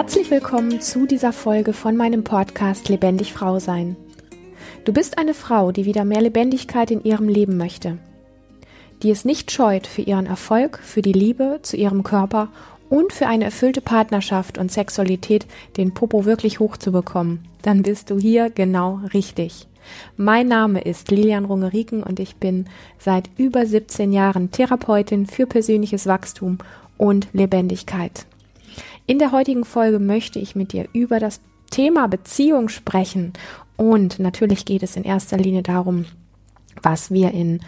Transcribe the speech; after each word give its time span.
Herzlich 0.00 0.30
willkommen 0.30 0.80
zu 0.80 1.06
dieser 1.06 1.32
Folge 1.32 1.72
von 1.72 1.96
meinem 1.96 2.22
Podcast 2.22 2.88
Lebendig 2.88 3.32
Frau 3.32 3.58
sein. 3.58 3.96
Du 4.84 4.92
bist 4.92 5.18
eine 5.18 5.34
Frau, 5.34 5.72
die 5.72 5.86
wieder 5.86 6.04
mehr 6.04 6.20
Lebendigkeit 6.20 6.92
in 6.92 7.02
ihrem 7.02 7.28
Leben 7.28 7.56
möchte, 7.56 7.98
die 9.02 9.10
es 9.10 9.24
nicht 9.24 9.50
scheut, 9.50 9.88
für 9.88 10.02
ihren 10.02 10.26
Erfolg, 10.26 10.78
für 10.78 11.02
die 11.02 11.12
Liebe 11.12 11.58
zu 11.62 11.76
ihrem 11.76 12.04
Körper 12.04 12.46
und 12.88 13.12
für 13.12 13.26
eine 13.26 13.46
erfüllte 13.46 13.80
Partnerschaft 13.80 14.56
und 14.56 14.70
Sexualität 14.70 15.46
den 15.76 15.94
Popo 15.94 16.24
wirklich 16.24 16.60
hochzubekommen, 16.60 17.40
dann 17.62 17.82
bist 17.82 18.10
du 18.10 18.20
hier 18.20 18.50
genau 18.50 19.00
richtig. 19.12 19.66
Mein 20.16 20.46
Name 20.46 20.80
ist 20.80 21.10
Lilian 21.10 21.44
Rungeriken 21.44 22.04
und 22.04 22.20
ich 22.20 22.36
bin 22.36 22.66
seit 23.00 23.30
über 23.36 23.66
17 23.66 24.12
Jahren 24.12 24.52
Therapeutin 24.52 25.26
für 25.26 25.46
persönliches 25.46 26.06
Wachstum 26.06 26.58
und 26.98 27.26
Lebendigkeit. 27.32 28.27
In 29.08 29.18
der 29.18 29.32
heutigen 29.32 29.64
Folge 29.64 30.00
möchte 30.00 30.38
ich 30.38 30.54
mit 30.54 30.74
dir 30.74 30.86
über 30.92 31.18
das 31.18 31.40
Thema 31.70 32.08
Beziehung 32.08 32.68
sprechen 32.68 33.32
und 33.78 34.18
natürlich 34.18 34.66
geht 34.66 34.82
es 34.82 34.96
in 34.96 35.04
erster 35.04 35.38
Linie 35.38 35.62
darum, 35.62 36.04
was 36.82 37.10
wir 37.10 37.32
in 37.32 37.60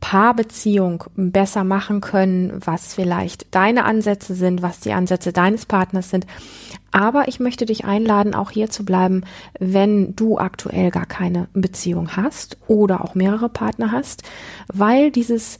Paarbeziehung 0.00 1.04
besser 1.14 1.62
machen 1.62 2.00
können, 2.00 2.58
was 2.64 2.94
vielleicht 2.94 3.54
deine 3.54 3.84
Ansätze 3.84 4.34
sind, 4.34 4.62
was 4.62 4.80
die 4.80 4.94
Ansätze 4.94 5.30
deines 5.30 5.66
Partners 5.66 6.08
sind. 6.08 6.26
Aber 6.90 7.28
ich 7.28 7.38
möchte 7.38 7.66
dich 7.66 7.84
einladen, 7.84 8.34
auch 8.34 8.50
hier 8.50 8.70
zu 8.70 8.86
bleiben, 8.86 9.24
wenn 9.58 10.16
du 10.16 10.38
aktuell 10.38 10.90
gar 10.90 11.04
keine 11.04 11.48
Beziehung 11.52 12.16
hast 12.16 12.56
oder 12.66 13.04
auch 13.04 13.14
mehrere 13.14 13.50
Partner 13.50 13.92
hast, 13.92 14.22
weil 14.72 15.10
dieses 15.10 15.58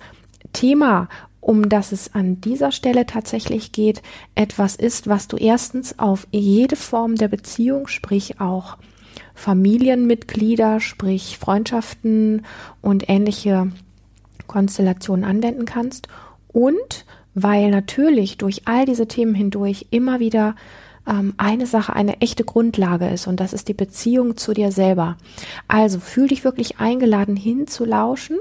Thema, 0.55 1.09
um 1.49 1.71
das 1.71 1.93
es 1.93 2.15
an 2.15 2.43
dieser 2.43 2.73
Stelle 2.73 3.07
tatsächlich 3.07 3.73
geht, 3.73 4.03
etwas 4.35 4.77
ist, 4.77 5.09
was 5.09 5.29
du 5.29 5.39
erstens 5.39 5.99
auf 5.99 6.29
jede 6.31 6.77
Form 6.77 7.15
der 7.15 7.29
Beziehung, 7.29 7.89
sprich 7.89 8.39
auch 8.39 8.77
Familienmitglieder, 9.35 10.79
sprich 10.79 11.39
Freundschaften 11.39 12.45
und 12.83 13.09
ähnliche 13.09 13.73
Konstellationen 14.47 15.25
anwenden 15.25 15.65
kannst 15.65 16.09
und 16.49 17.07
weil 17.33 17.71
natürlich 17.71 18.37
durch 18.37 18.69
all 18.69 18.85
diese 18.85 19.09
Themen 19.09 19.35
hindurch 19.35 19.87
immer 19.91 20.21
wieder 20.21 20.55
ähm, 21.09 21.33
eine 21.39 21.67
Sache 21.67 21.95
eine 21.95 22.21
echte 22.21 22.45
Grundlage 22.45 23.09
ist 23.09 23.27
und 23.27 23.41
das 23.41 23.53
ist 23.55 23.69
die 23.69 23.75
Beziehung 23.75 24.37
zu 24.37 24.53
dir 24.53 24.71
selber. 24.71 25.17
Also 25.67 25.99
fühl 25.99 26.29
dich 26.29 26.45
wirklich 26.45 26.79
eingeladen 26.79 27.37
hinzulauschen. 27.37 28.39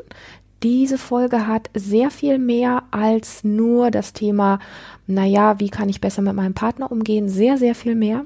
Diese 0.63 0.97
Folge 0.97 1.47
hat 1.47 1.69
sehr 1.75 2.09
viel 2.09 2.39
mehr 2.39 2.83
als 2.91 3.43
nur 3.43 3.91
das 3.91 4.13
Thema, 4.13 4.59
naja, 5.05 5.59
wie 5.59 5.69
kann 5.69 5.89
ich 5.89 6.01
besser 6.01 6.21
mit 6.21 6.33
meinem 6.33 6.55
Partner 6.55 6.91
umgehen, 6.91 7.29
sehr, 7.29 7.57
sehr 7.57 7.75
viel 7.75 7.95
mehr. 7.95 8.25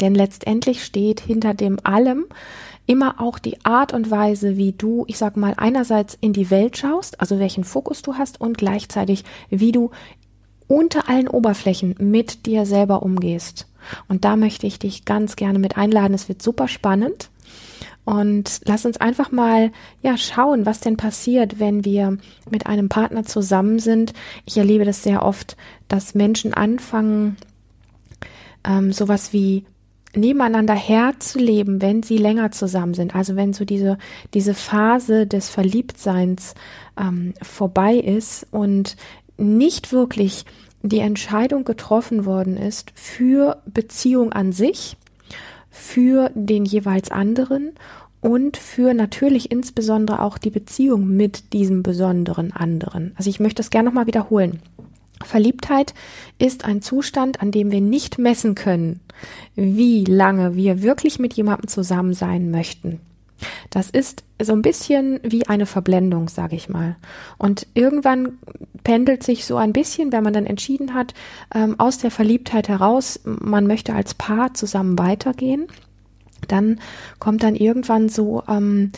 Denn 0.00 0.14
letztendlich 0.14 0.84
steht 0.84 1.20
hinter 1.20 1.54
dem 1.54 1.78
allem 1.84 2.26
immer 2.86 3.20
auch 3.20 3.38
die 3.38 3.64
Art 3.64 3.92
und 3.92 4.10
Weise, 4.10 4.56
wie 4.56 4.72
du, 4.72 5.04
ich 5.08 5.18
sag 5.18 5.36
mal, 5.36 5.54
einerseits 5.56 6.16
in 6.20 6.32
die 6.32 6.50
Welt 6.50 6.76
schaust, 6.76 7.20
also 7.20 7.38
welchen 7.38 7.64
Fokus 7.64 8.02
du 8.02 8.14
hast 8.14 8.40
und 8.40 8.58
gleichzeitig, 8.58 9.24
wie 9.48 9.72
du 9.72 9.90
unter 10.68 11.08
allen 11.08 11.28
Oberflächen 11.28 11.94
mit 11.98 12.46
dir 12.46 12.66
selber 12.66 13.02
umgehst. 13.02 13.68
Und 14.08 14.24
da 14.24 14.36
möchte 14.36 14.66
ich 14.66 14.78
dich 14.78 15.04
ganz 15.04 15.36
gerne 15.36 15.58
mit 15.58 15.76
einladen. 15.76 16.14
Es 16.14 16.28
wird 16.28 16.42
super 16.42 16.66
spannend. 16.66 17.30
Und 18.06 18.60
lass 18.64 18.86
uns 18.86 18.98
einfach 18.98 19.32
mal, 19.32 19.72
ja, 20.00 20.16
schauen, 20.16 20.64
was 20.64 20.78
denn 20.78 20.96
passiert, 20.96 21.58
wenn 21.58 21.84
wir 21.84 22.18
mit 22.48 22.66
einem 22.66 22.88
Partner 22.88 23.24
zusammen 23.24 23.80
sind. 23.80 24.12
Ich 24.44 24.56
erlebe 24.56 24.84
das 24.84 25.02
sehr 25.02 25.24
oft, 25.24 25.56
dass 25.88 26.14
Menschen 26.14 26.54
anfangen, 26.54 27.36
ähm, 28.64 28.92
sowas 28.92 29.32
wie 29.32 29.64
nebeneinander 30.14 30.74
herzuleben, 30.74 31.82
wenn 31.82 32.04
sie 32.04 32.16
länger 32.16 32.52
zusammen 32.52 32.94
sind. 32.94 33.16
Also 33.16 33.34
wenn 33.34 33.52
so 33.52 33.64
diese, 33.64 33.98
diese 34.34 34.54
Phase 34.54 35.26
des 35.26 35.50
Verliebtseins 35.50 36.54
ähm, 36.96 37.34
vorbei 37.42 37.96
ist 37.96 38.46
und 38.52 38.96
nicht 39.36 39.92
wirklich 39.92 40.44
die 40.82 41.00
Entscheidung 41.00 41.64
getroffen 41.64 42.24
worden 42.24 42.56
ist 42.56 42.92
für 42.94 43.60
Beziehung 43.66 44.32
an 44.32 44.52
sich, 44.52 44.96
für 45.76 46.30
den 46.34 46.64
jeweils 46.64 47.10
anderen 47.10 47.72
und 48.20 48.56
für 48.56 48.94
natürlich 48.94 49.52
insbesondere 49.52 50.22
auch 50.22 50.38
die 50.38 50.50
Beziehung 50.50 51.06
mit 51.16 51.52
diesem 51.52 51.82
besonderen 51.82 52.52
anderen. 52.52 53.12
Also 53.16 53.30
ich 53.30 53.40
möchte 53.40 53.58
das 53.58 53.70
gerne 53.70 53.88
nochmal 53.88 54.06
wiederholen. 54.06 54.60
Verliebtheit 55.22 55.94
ist 56.38 56.64
ein 56.64 56.82
Zustand, 56.82 57.40
an 57.40 57.50
dem 57.50 57.70
wir 57.70 57.80
nicht 57.80 58.18
messen 58.18 58.54
können, 58.54 59.00
wie 59.54 60.04
lange 60.04 60.56
wir 60.56 60.82
wirklich 60.82 61.18
mit 61.18 61.34
jemandem 61.34 61.68
zusammen 61.68 62.14
sein 62.14 62.50
möchten. 62.50 63.00
Das 63.70 63.90
ist 63.90 64.24
so 64.42 64.52
ein 64.52 64.62
bisschen 64.62 65.20
wie 65.22 65.46
eine 65.46 65.66
Verblendung, 65.66 66.28
sage 66.28 66.56
ich 66.56 66.68
mal. 66.68 66.96
Und 67.38 67.66
irgendwann 67.74 68.38
pendelt 68.86 69.24
sich 69.24 69.46
so 69.46 69.56
ein 69.56 69.72
bisschen, 69.72 70.12
wenn 70.12 70.22
man 70.22 70.32
dann 70.32 70.46
entschieden 70.46 70.94
hat, 70.94 71.12
ähm, 71.52 71.74
aus 71.80 71.98
der 71.98 72.12
Verliebtheit 72.12 72.68
heraus, 72.68 73.18
man 73.24 73.66
möchte 73.66 73.92
als 73.92 74.14
Paar 74.14 74.54
zusammen 74.54 74.96
weitergehen, 74.96 75.66
dann 76.46 76.78
kommt 77.18 77.42
dann 77.42 77.56
irgendwann 77.56 78.08
so 78.08 78.44
ähm, 78.46 78.92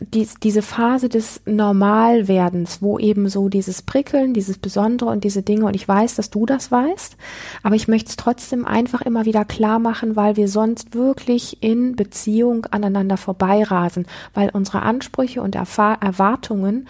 dies, 0.00 0.34
diese 0.42 0.62
Phase 0.62 1.08
des 1.08 1.42
Normalwerdens, 1.46 2.82
wo 2.82 2.98
eben 2.98 3.28
so 3.28 3.48
dieses 3.48 3.82
Prickeln, 3.82 4.34
dieses 4.34 4.58
Besondere 4.58 5.10
und 5.10 5.22
diese 5.22 5.42
Dinge, 5.42 5.66
und 5.66 5.76
ich 5.76 5.86
weiß, 5.86 6.16
dass 6.16 6.30
du 6.30 6.44
das 6.44 6.72
weißt, 6.72 7.16
aber 7.62 7.76
ich 7.76 7.86
möchte 7.86 8.10
es 8.10 8.16
trotzdem 8.16 8.64
einfach 8.64 9.02
immer 9.02 9.26
wieder 9.26 9.44
klar 9.44 9.78
machen, 9.78 10.16
weil 10.16 10.34
wir 10.34 10.48
sonst 10.48 10.96
wirklich 10.96 11.62
in 11.62 11.94
Beziehung 11.94 12.66
aneinander 12.72 13.16
vorbeirasen, 13.16 14.08
weil 14.34 14.50
unsere 14.52 14.82
Ansprüche 14.82 15.40
und 15.40 15.54
Erfahr 15.54 16.02
Erwartungen 16.02 16.88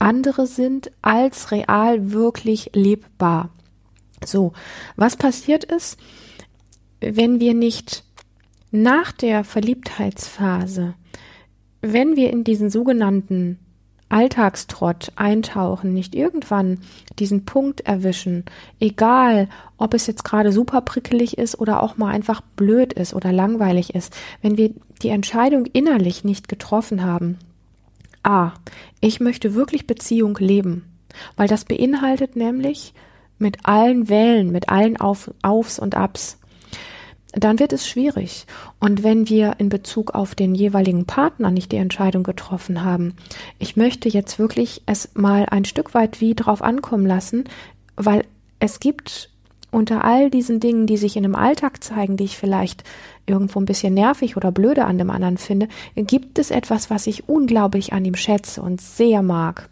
andere 0.00 0.46
sind 0.46 0.90
als 1.02 1.52
real 1.52 2.12
wirklich 2.12 2.70
lebbar. 2.74 3.50
So, 4.24 4.52
was 4.96 5.16
passiert 5.16 5.64
ist, 5.64 5.98
wenn 7.00 7.40
wir 7.40 7.54
nicht 7.54 8.04
nach 8.70 9.12
der 9.12 9.44
Verliebtheitsphase 9.44 10.94
wenn 11.82 12.16
wir 12.16 12.30
in 12.30 12.44
diesen 12.44 12.70
sogenannten 12.70 13.58
Alltagstrott 14.08 15.12
eintauchen, 15.14 15.94
nicht 15.94 16.16
irgendwann 16.16 16.80
diesen 17.18 17.44
Punkt 17.44 17.82
erwischen, 17.82 18.44
egal 18.80 19.48
ob 19.76 19.94
es 19.94 20.06
jetzt 20.08 20.24
gerade 20.24 20.50
super 20.50 20.80
prickelig 20.80 21.38
ist 21.38 21.58
oder 21.58 21.82
auch 21.82 21.96
mal 21.96 22.12
einfach 22.12 22.40
blöd 22.40 22.92
ist 22.92 23.14
oder 23.14 23.32
langweilig 23.32 23.94
ist, 23.94 24.14
wenn 24.42 24.56
wir 24.56 24.74
die 25.02 25.10
Entscheidung 25.10 25.64
innerlich 25.66 26.24
nicht 26.24 26.48
getroffen 26.48 27.04
haben, 27.04 27.38
ah, 28.24 28.52
ich 29.00 29.20
möchte 29.20 29.54
wirklich 29.54 29.86
Beziehung 29.86 30.36
leben, 30.38 30.84
weil 31.36 31.48
das 31.48 31.64
beinhaltet 31.64 32.36
nämlich 32.36 32.94
mit 33.38 33.58
allen 33.64 34.08
Wellen, 34.08 34.52
mit 34.52 34.68
allen 34.68 34.98
Auf, 34.98 35.30
Aufs 35.42 35.78
und 35.78 35.94
Abs, 35.94 36.38
dann 37.32 37.58
wird 37.58 37.72
es 37.72 37.88
schwierig. 37.88 38.46
Und 38.80 39.02
wenn 39.02 39.28
wir 39.28 39.54
in 39.58 39.68
Bezug 39.68 40.14
auf 40.14 40.34
den 40.34 40.54
jeweiligen 40.54 41.06
Partner 41.06 41.50
nicht 41.50 41.72
die 41.72 41.76
Entscheidung 41.76 42.22
getroffen 42.22 42.82
haben, 42.84 43.14
ich 43.58 43.76
möchte 43.76 44.08
jetzt 44.08 44.38
wirklich 44.38 44.82
es 44.86 45.10
mal 45.14 45.46
ein 45.46 45.64
Stück 45.64 45.94
weit 45.94 46.20
wie 46.20 46.34
drauf 46.34 46.62
ankommen 46.62 47.06
lassen, 47.06 47.44
weil 47.96 48.24
es 48.58 48.80
gibt 48.80 49.29
unter 49.70 50.04
all 50.04 50.30
diesen 50.30 50.60
Dingen, 50.60 50.86
die 50.86 50.96
sich 50.96 51.16
in 51.16 51.22
dem 51.22 51.34
Alltag 51.34 51.82
zeigen, 51.82 52.16
die 52.16 52.24
ich 52.24 52.36
vielleicht 52.36 52.84
irgendwo 53.26 53.60
ein 53.60 53.66
bisschen 53.66 53.94
nervig 53.94 54.36
oder 54.36 54.52
blöde 54.52 54.84
an 54.84 54.98
dem 54.98 55.10
anderen 55.10 55.38
finde, 55.38 55.68
gibt 55.94 56.38
es 56.38 56.50
etwas, 56.50 56.90
was 56.90 57.06
ich 57.06 57.28
unglaublich 57.28 57.92
an 57.92 58.04
ihm 58.04 58.16
schätze 58.16 58.62
und 58.62 58.80
sehr 58.80 59.22
mag. 59.22 59.68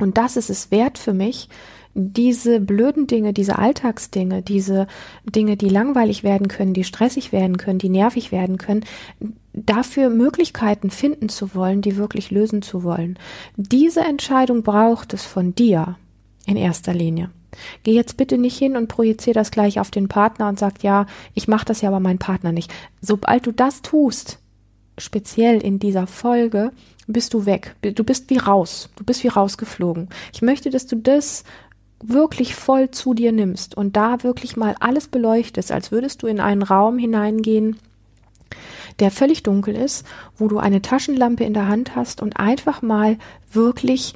Und 0.00 0.16
das 0.18 0.36
ist 0.36 0.50
es 0.50 0.70
wert 0.70 0.98
für 0.98 1.12
mich, 1.12 1.48
diese 1.94 2.58
blöden 2.60 3.06
Dinge, 3.06 3.32
diese 3.32 3.58
Alltagsdinge, 3.58 4.42
diese 4.42 4.88
Dinge, 5.24 5.56
die 5.56 5.68
langweilig 5.68 6.24
werden 6.24 6.48
können, 6.48 6.74
die 6.74 6.82
stressig 6.82 7.30
werden 7.30 7.56
können, 7.56 7.78
die 7.78 7.88
nervig 7.88 8.32
werden 8.32 8.58
können, 8.58 8.84
dafür 9.52 10.10
Möglichkeiten 10.10 10.90
finden 10.90 11.28
zu 11.28 11.54
wollen, 11.54 11.82
die 11.82 11.96
wirklich 11.96 12.32
lösen 12.32 12.62
zu 12.62 12.82
wollen. 12.82 13.16
Diese 13.56 14.00
Entscheidung 14.00 14.64
braucht 14.64 15.14
es 15.14 15.22
von 15.24 15.54
dir 15.54 15.96
in 16.46 16.56
erster 16.56 16.92
Linie. 16.92 17.30
Geh 17.82 17.92
jetzt 17.92 18.16
bitte 18.16 18.38
nicht 18.38 18.58
hin 18.58 18.76
und 18.76 18.88
projiziere 18.88 19.34
das 19.34 19.50
gleich 19.50 19.80
auf 19.80 19.90
den 19.90 20.08
Partner 20.08 20.48
und 20.48 20.58
sag, 20.58 20.82
ja, 20.82 21.06
ich 21.34 21.48
mache 21.48 21.64
das 21.64 21.80
ja 21.80 21.88
aber 21.88 22.00
mein 22.00 22.18
Partner 22.18 22.52
nicht. 22.52 22.72
Sobald 23.00 23.46
du 23.46 23.52
das 23.52 23.82
tust, 23.82 24.38
speziell 24.98 25.60
in 25.60 25.78
dieser 25.78 26.06
Folge, 26.06 26.72
bist 27.06 27.34
du 27.34 27.46
weg. 27.46 27.74
Du 27.82 28.04
bist 28.04 28.30
wie 28.30 28.38
raus. 28.38 28.90
Du 28.96 29.04
bist 29.04 29.24
wie 29.24 29.28
rausgeflogen. 29.28 30.08
Ich 30.32 30.42
möchte, 30.42 30.70
dass 30.70 30.86
du 30.86 30.96
das 30.96 31.44
wirklich 32.02 32.54
voll 32.54 32.90
zu 32.90 33.14
dir 33.14 33.32
nimmst 33.32 33.76
und 33.76 33.96
da 33.96 34.22
wirklich 34.22 34.56
mal 34.56 34.74
alles 34.80 35.08
beleuchtest, 35.08 35.72
als 35.72 35.90
würdest 35.90 36.22
du 36.22 36.26
in 36.26 36.40
einen 36.40 36.62
Raum 36.62 36.98
hineingehen, 36.98 37.78
der 38.98 39.10
völlig 39.10 39.42
dunkel 39.42 39.74
ist, 39.74 40.06
wo 40.36 40.48
du 40.48 40.58
eine 40.58 40.82
Taschenlampe 40.82 41.44
in 41.44 41.54
der 41.54 41.68
Hand 41.68 41.96
hast 41.96 42.22
und 42.22 42.36
einfach 42.36 42.82
mal 42.82 43.18
wirklich 43.52 44.14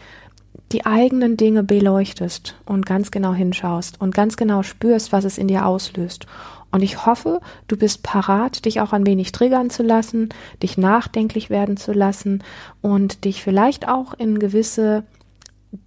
die 0.72 0.84
eigenen 0.84 1.36
Dinge 1.36 1.62
beleuchtest 1.62 2.56
und 2.66 2.84
ganz 2.84 3.10
genau 3.10 3.32
hinschaust 3.32 4.00
und 4.00 4.14
ganz 4.14 4.36
genau 4.36 4.62
spürst, 4.62 5.12
was 5.12 5.24
es 5.24 5.38
in 5.38 5.48
dir 5.48 5.66
auslöst. 5.66 6.26
Und 6.70 6.82
ich 6.82 7.06
hoffe, 7.06 7.40
du 7.66 7.76
bist 7.76 8.02
parat, 8.02 8.66
dich 8.66 8.80
auch 8.80 8.92
ein 8.92 9.06
wenig 9.06 9.32
triggern 9.32 9.70
zu 9.70 9.82
lassen, 9.82 10.28
dich 10.62 10.76
nachdenklich 10.76 11.48
werden 11.48 11.78
zu 11.78 11.92
lassen 11.92 12.44
und 12.82 13.24
dich 13.24 13.42
vielleicht 13.42 13.88
auch 13.88 14.12
in 14.12 14.38
gewisse 14.38 15.04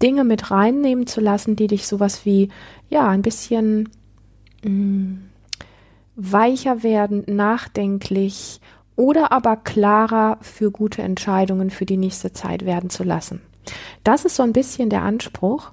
Dinge 0.01 0.23
mit 0.23 0.49
reinnehmen 0.49 1.05
zu 1.05 1.21
lassen, 1.21 1.55
die 1.55 1.67
dich 1.67 1.87
sowas 1.87 2.25
wie, 2.25 2.49
ja, 2.89 3.07
ein 3.07 3.21
bisschen 3.21 3.89
mh, 4.63 4.71
mm, 4.71 5.29
weicher 6.15 6.83
werden, 6.83 7.23
nachdenklich 7.27 8.59
oder 8.95 9.31
aber 9.31 9.57
klarer 9.57 10.37
für 10.41 10.71
gute 10.71 11.01
Entscheidungen 11.01 11.69
für 11.69 11.85
die 11.85 11.97
nächste 11.97 12.33
Zeit 12.33 12.65
werden 12.65 12.89
zu 12.89 13.03
lassen. 13.03 13.41
Das 14.03 14.25
ist 14.25 14.35
so 14.35 14.43
ein 14.43 14.53
bisschen 14.53 14.89
der 14.89 15.03
Anspruch 15.03 15.71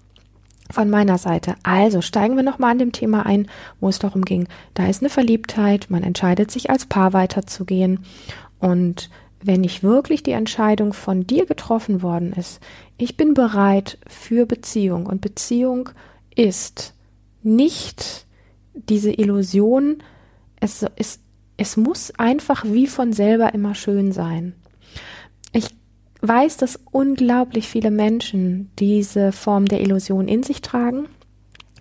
von 0.70 0.90
meiner 0.90 1.18
Seite. 1.18 1.54
Also 1.62 2.02
steigen 2.02 2.36
wir 2.36 2.42
nochmal 2.42 2.72
an 2.72 2.78
dem 2.78 2.92
Thema 2.92 3.24
ein, 3.24 3.48
wo 3.80 3.88
es 3.88 3.98
darum 3.98 4.24
ging. 4.24 4.48
Da 4.74 4.86
ist 4.86 5.02
eine 5.02 5.10
Verliebtheit, 5.10 5.86
man 5.88 6.02
entscheidet 6.02 6.50
sich 6.50 6.70
als 6.70 6.86
Paar 6.86 7.12
weiterzugehen. 7.12 8.00
Und 8.58 9.10
wenn 9.42 9.60
nicht 9.60 9.82
wirklich 9.82 10.22
die 10.22 10.32
Entscheidung 10.32 10.92
von 10.92 11.26
dir 11.26 11.46
getroffen 11.46 12.02
worden 12.02 12.32
ist, 12.32 12.60
ich 12.96 13.16
bin 13.16 13.34
bereit 13.34 13.98
für 14.06 14.46
Beziehung 14.46 15.06
und 15.06 15.20
Beziehung 15.20 15.90
ist 16.34 16.94
nicht 17.42 18.26
diese 18.74 19.12
Illusion, 19.12 20.02
es, 20.60 20.84
es, 20.96 21.20
es 21.56 21.76
muss 21.76 22.12
einfach 22.18 22.64
wie 22.64 22.86
von 22.86 23.12
selber 23.12 23.54
immer 23.54 23.74
schön 23.74 24.12
sein. 24.12 24.54
Ich 25.52 25.68
weiß, 26.20 26.56
dass 26.56 26.80
unglaublich 26.90 27.68
viele 27.68 27.90
Menschen 27.90 28.70
diese 28.78 29.32
Form 29.32 29.66
der 29.66 29.80
Illusion 29.80 30.28
in 30.28 30.42
sich 30.42 30.62
tragen 30.62 31.06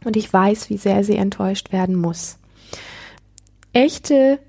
und 0.05 0.15
ich 0.15 0.31
weiß, 0.31 0.69
wie 0.69 0.77
sehr 0.77 1.03
sie 1.03 1.15
enttäuscht 1.15 1.71
werden 1.71 1.95
muss. 1.95 2.37
Echte 3.73 4.39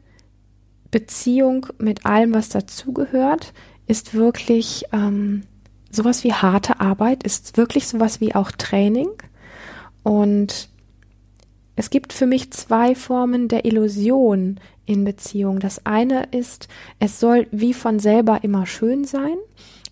Beziehung 0.90 1.66
mit 1.78 2.06
allem, 2.06 2.32
was 2.34 2.48
dazugehört, 2.48 3.52
ist 3.86 4.14
wirklich 4.14 4.84
ähm, 4.92 5.44
sowas 5.90 6.24
wie 6.24 6.32
harte 6.32 6.80
Arbeit, 6.80 7.22
ist 7.22 7.56
wirklich 7.56 7.88
sowas 7.88 8.20
wie 8.20 8.34
auch 8.34 8.50
Training. 8.52 9.08
Und 10.02 10.68
es 11.76 11.90
gibt 11.90 12.12
für 12.12 12.26
mich 12.26 12.52
zwei 12.52 12.94
Formen 12.94 13.48
der 13.48 13.64
Illusion 13.64 14.60
in 14.86 15.04
Beziehung. 15.04 15.60
Das 15.60 15.84
eine 15.86 16.24
ist, 16.30 16.68
es 16.98 17.20
soll 17.20 17.46
wie 17.50 17.74
von 17.74 17.98
selber 17.98 18.42
immer 18.42 18.66
schön 18.66 19.04
sein. 19.04 19.36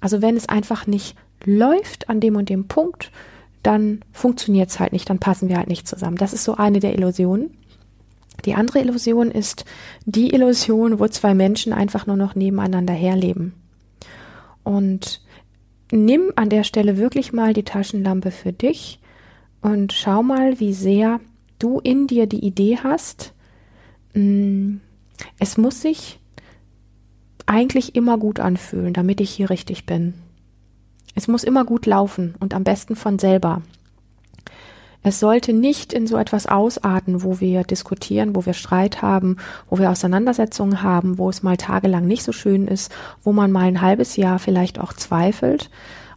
Also 0.06 0.22
wenn 0.22 0.36
es 0.36 0.48
einfach 0.48 0.86
nicht 0.86 1.16
läuft 1.44 2.08
an 2.08 2.20
dem 2.20 2.36
und 2.36 2.48
dem 2.48 2.68
Punkt, 2.68 3.10
dann 3.64 4.04
funktioniert 4.12 4.70
es 4.70 4.78
halt 4.78 4.92
nicht, 4.92 5.10
dann 5.10 5.18
passen 5.18 5.48
wir 5.48 5.56
halt 5.56 5.66
nicht 5.66 5.88
zusammen. 5.88 6.16
Das 6.16 6.32
ist 6.32 6.44
so 6.44 6.54
eine 6.54 6.78
der 6.78 6.94
Illusionen. 6.94 7.50
Die 8.44 8.54
andere 8.54 8.78
Illusion 8.78 9.32
ist 9.32 9.64
die 10.04 10.32
Illusion, 10.32 11.00
wo 11.00 11.08
zwei 11.08 11.34
Menschen 11.34 11.72
einfach 11.72 12.06
nur 12.06 12.16
noch 12.16 12.36
nebeneinander 12.36 12.94
herleben. 12.94 13.54
Und 14.62 15.22
nimm 15.90 16.30
an 16.36 16.50
der 16.50 16.62
Stelle 16.62 16.98
wirklich 16.98 17.32
mal 17.32 17.52
die 17.52 17.64
Taschenlampe 17.64 18.30
für 18.30 18.52
dich 18.52 19.00
und 19.60 19.92
schau 19.92 20.22
mal, 20.22 20.60
wie 20.60 20.72
sehr 20.72 21.18
du 21.58 21.80
in 21.80 22.06
dir 22.06 22.28
die 22.28 22.44
Idee 22.44 22.78
hast, 22.80 23.32
mm, 24.14 24.76
es 25.40 25.56
muss 25.56 25.82
sich 25.82 26.20
eigentlich 27.46 27.94
immer 27.94 28.18
gut 28.18 28.40
anfühlen, 28.40 28.92
damit 28.92 29.20
ich 29.20 29.30
hier 29.30 29.50
richtig 29.50 29.86
bin. 29.86 30.14
Es 31.14 31.28
muss 31.28 31.44
immer 31.44 31.64
gut 31.64 31.86
laufen 31.86 32.34
und 32.40 32.52
am 32.52 32.64
besten 32.64 32.96
von 32.96 33.18
selber. 33.18 33.62
Es 35.02 35.20
sollte 35.20 35.52
nicht 35.52 35.92
in 35.92 36.08
so 36.08 36.16
etwas 36.16 36.46
ausarten, 36.46 37.22
wo 37.22 37.38
wir 37.38 37.62
diskutieren, 37.62 38.34
wo 38.34 38.44
wir 38.44 38.54
Streit 38.54 39.02
haben, 39.02 39.36
wo 39.70 39.78
wir 39.78 39.90
Auseinandersetzungen 39.90 40.82
haben, 40.82 41.16
wo 41.16 41.30
es 41.30 41.44
mal 41.44 41.56
tagelang 41.56 42.08
nicht 42.08 42.24
so 42.24 42.32
schön 42.32 42.66
ist, 42.66 42.92
wo 43.22 43.32
man 43.32 43.52
mal 43.52 43.66
ein 43.66 43.80
halbes 43.80 44.16
Jahr 44.16 44.40
vielleicht 44.40 44.80
auch 44.80 44.92
zweifelt, 44.92 45.70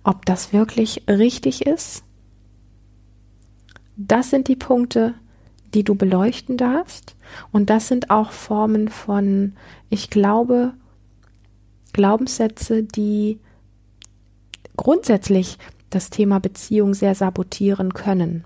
ob 0.04 0.26
das 0.26 0.54
wirklich 0.54 1.04
richtig 1.08 1.68
ist. 1.68 2.04
Das 3.96 4.32
sind 4.32 4.48
die 4.48 4.56
Punkte, 4.56 5.14
die 5.74 5.84
du 5.84 5.94
beleuchten 5.94 6.58
darfst. 6.58 7.16
Und 7.52 7.70
das 7.70 7.88
sind 7.88 8.10
auch 8.10 8.32
Formen 8.32 8.88
von, 8.88 9.54
ich 9.90 10.10
glaube, 10.10 10.74
Glaubenssätze, 11.94 12.84
die 12.84 13.40
grundsätzlich 14.78 15.58
das 15.90 16.10
Thema 16.10 16.40
Beziehung 16.40 16.94
sehr 16.94 17.16
sabotieren 17.16 17.94
können. 17.94 18.44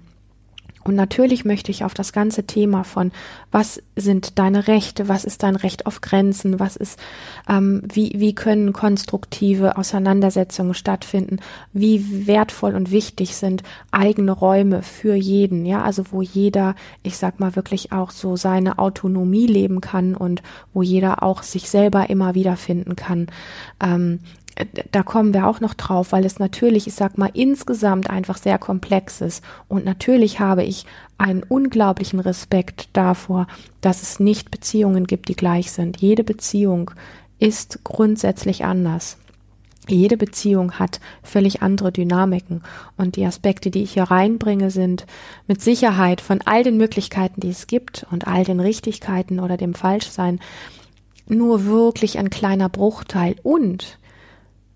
Und 0.84 0.96
natürlich 0.96 1.46
möchte 1.46 1.72
ich 1.72 1.84
auf 1.84 1.94
das 1.94 2.14
ganze 2.14 2.46
Thema 2.46 2.84
von, 2.84 3.12
was 3.52 3.82
sind 3.96 4.40
deine 4.40 4.68
Rechte, 4.68 5.08
was 5.08 5.26
ist 5.26 5.44
dein 5.44 5.56
Recht 5.56 5.86
auf 5.86 6.02
Grenzen, 6.02 6.60
was 6.60 6.76
ist, 6.76 7.00
ähm, 7.50 7.84
wie, 7.92 8.14
wie 8.16 8.36
können 8.36 8.74
konstruktive 8.74 9.78
Auseinandersetzungen 9.78 10.74
stattfinden, 10.74 11.40
wie 11.72 12.28
wertvoll 12.28 12.76
und 12.76 12.92
wichtig 12.92 13.36
sind 13.36 13.64
eigene 13.92 14.32
Räume 14.32 14.82
für 14.82 15.16
jeden, 15.16 15.66
ja, 15.66 15.84
also 15.84 16.06
wo 16.12 16.22
jeder, 16.22 16.76
ich 17.04 17.18
sag 17.18 17.40
mal, 17.40 17.56
wirklich 17.56 17.92
auch 17.92 18.12
so 18.12 18.36
seine 18.36 18.80
Autonomie 18.80 19.48
leben 19.48 19.82
kann 19.82 20.16
und 20.16 20.44
wo 20.74 20.82
jeder 20.82 21.24
auch 21.24 21.44
sich 21.44 21.70
selber 21.70 22.10
immer 22.10 22.36
wiederfinden 22.36 22.96
kann. 22.96 23.28
Ähm, 23.82 24.20
da 24.92 25.04
kommen 25.04 25.34
wir 25.34 25.48
auch 25.48 25.60
noch 25.60 25.74
drauf, 25.74 26.12
weil 26.12 26.26
es 26.26 26.38
natürlich, 26.38 26.88
ich 26.88 26.94
sag 26.94 27.18
mal, 27.18 27.32
insgesamt 27.34 28.10
einfach 28.10 28.38
sehr 28.38 28.58
komplex 28.58 29.22
ist. 29.22 29.44
Und 29.68 29.84
natürlich 29.86 30.40
habe 30.40 30.64
ich 30.64 30.86
einen 31.18 31.44
unglaublichen 31.44 32.20
Respekt 32.20 32.90
davor, 32.94 33.48
dass 33.82 34.04
es 34.04 34.20
nicht 34.20 34.52
Beziehungen 34.52 35.08
gibt, 35.08 35.30
die 35.30 35.36
gleich 35.36 35.72
sind. 35.72 36.02
Jede 36.02 36.24
Beziehung 36.24 36.92
ist 37.40 37.84
grundsätzlich 37.84 38.64
anders. 38.64 39.18
Jede 39.90 40.16
Beziehung 40.16 40.74
hat 40.74 41.02
völlig 41.24 41.62
andere 41.62 41.92
Dynamiken 41.92 42.62
und 42.96 43.18
die 43.18 43.26
Aspekte, 43.26 43.70
die 43.70 43.84
ich 43.84 43.94
hier 43.94 44.04
reinbringe, 44.04 44.72
sind 44.72 45.06
mit 45.46 45.62
Sicherheit 45.62 46.22
von 46.22 46.40
all 46.46 46.64
den 46.64 46.78
Möglichkeiten, 46.78 47.42
die 47.42 47.50
es 47.50 47.68
gibt 47.68 48.06
und 48.10 48.26
all 48.26 48.46
den 48.46 48.62
Richtigkeiten 48.62 49.42
oder 49.42 49.58
dem 49.58 49.74
Falschsein 49.74 50.40
nur 51.28 51.66
wirklich 51.66 52.18
ein 52.18 52.30
kleiner 52.30 52.70
Bruchteil 52.70 53.36
und 53.44 53.98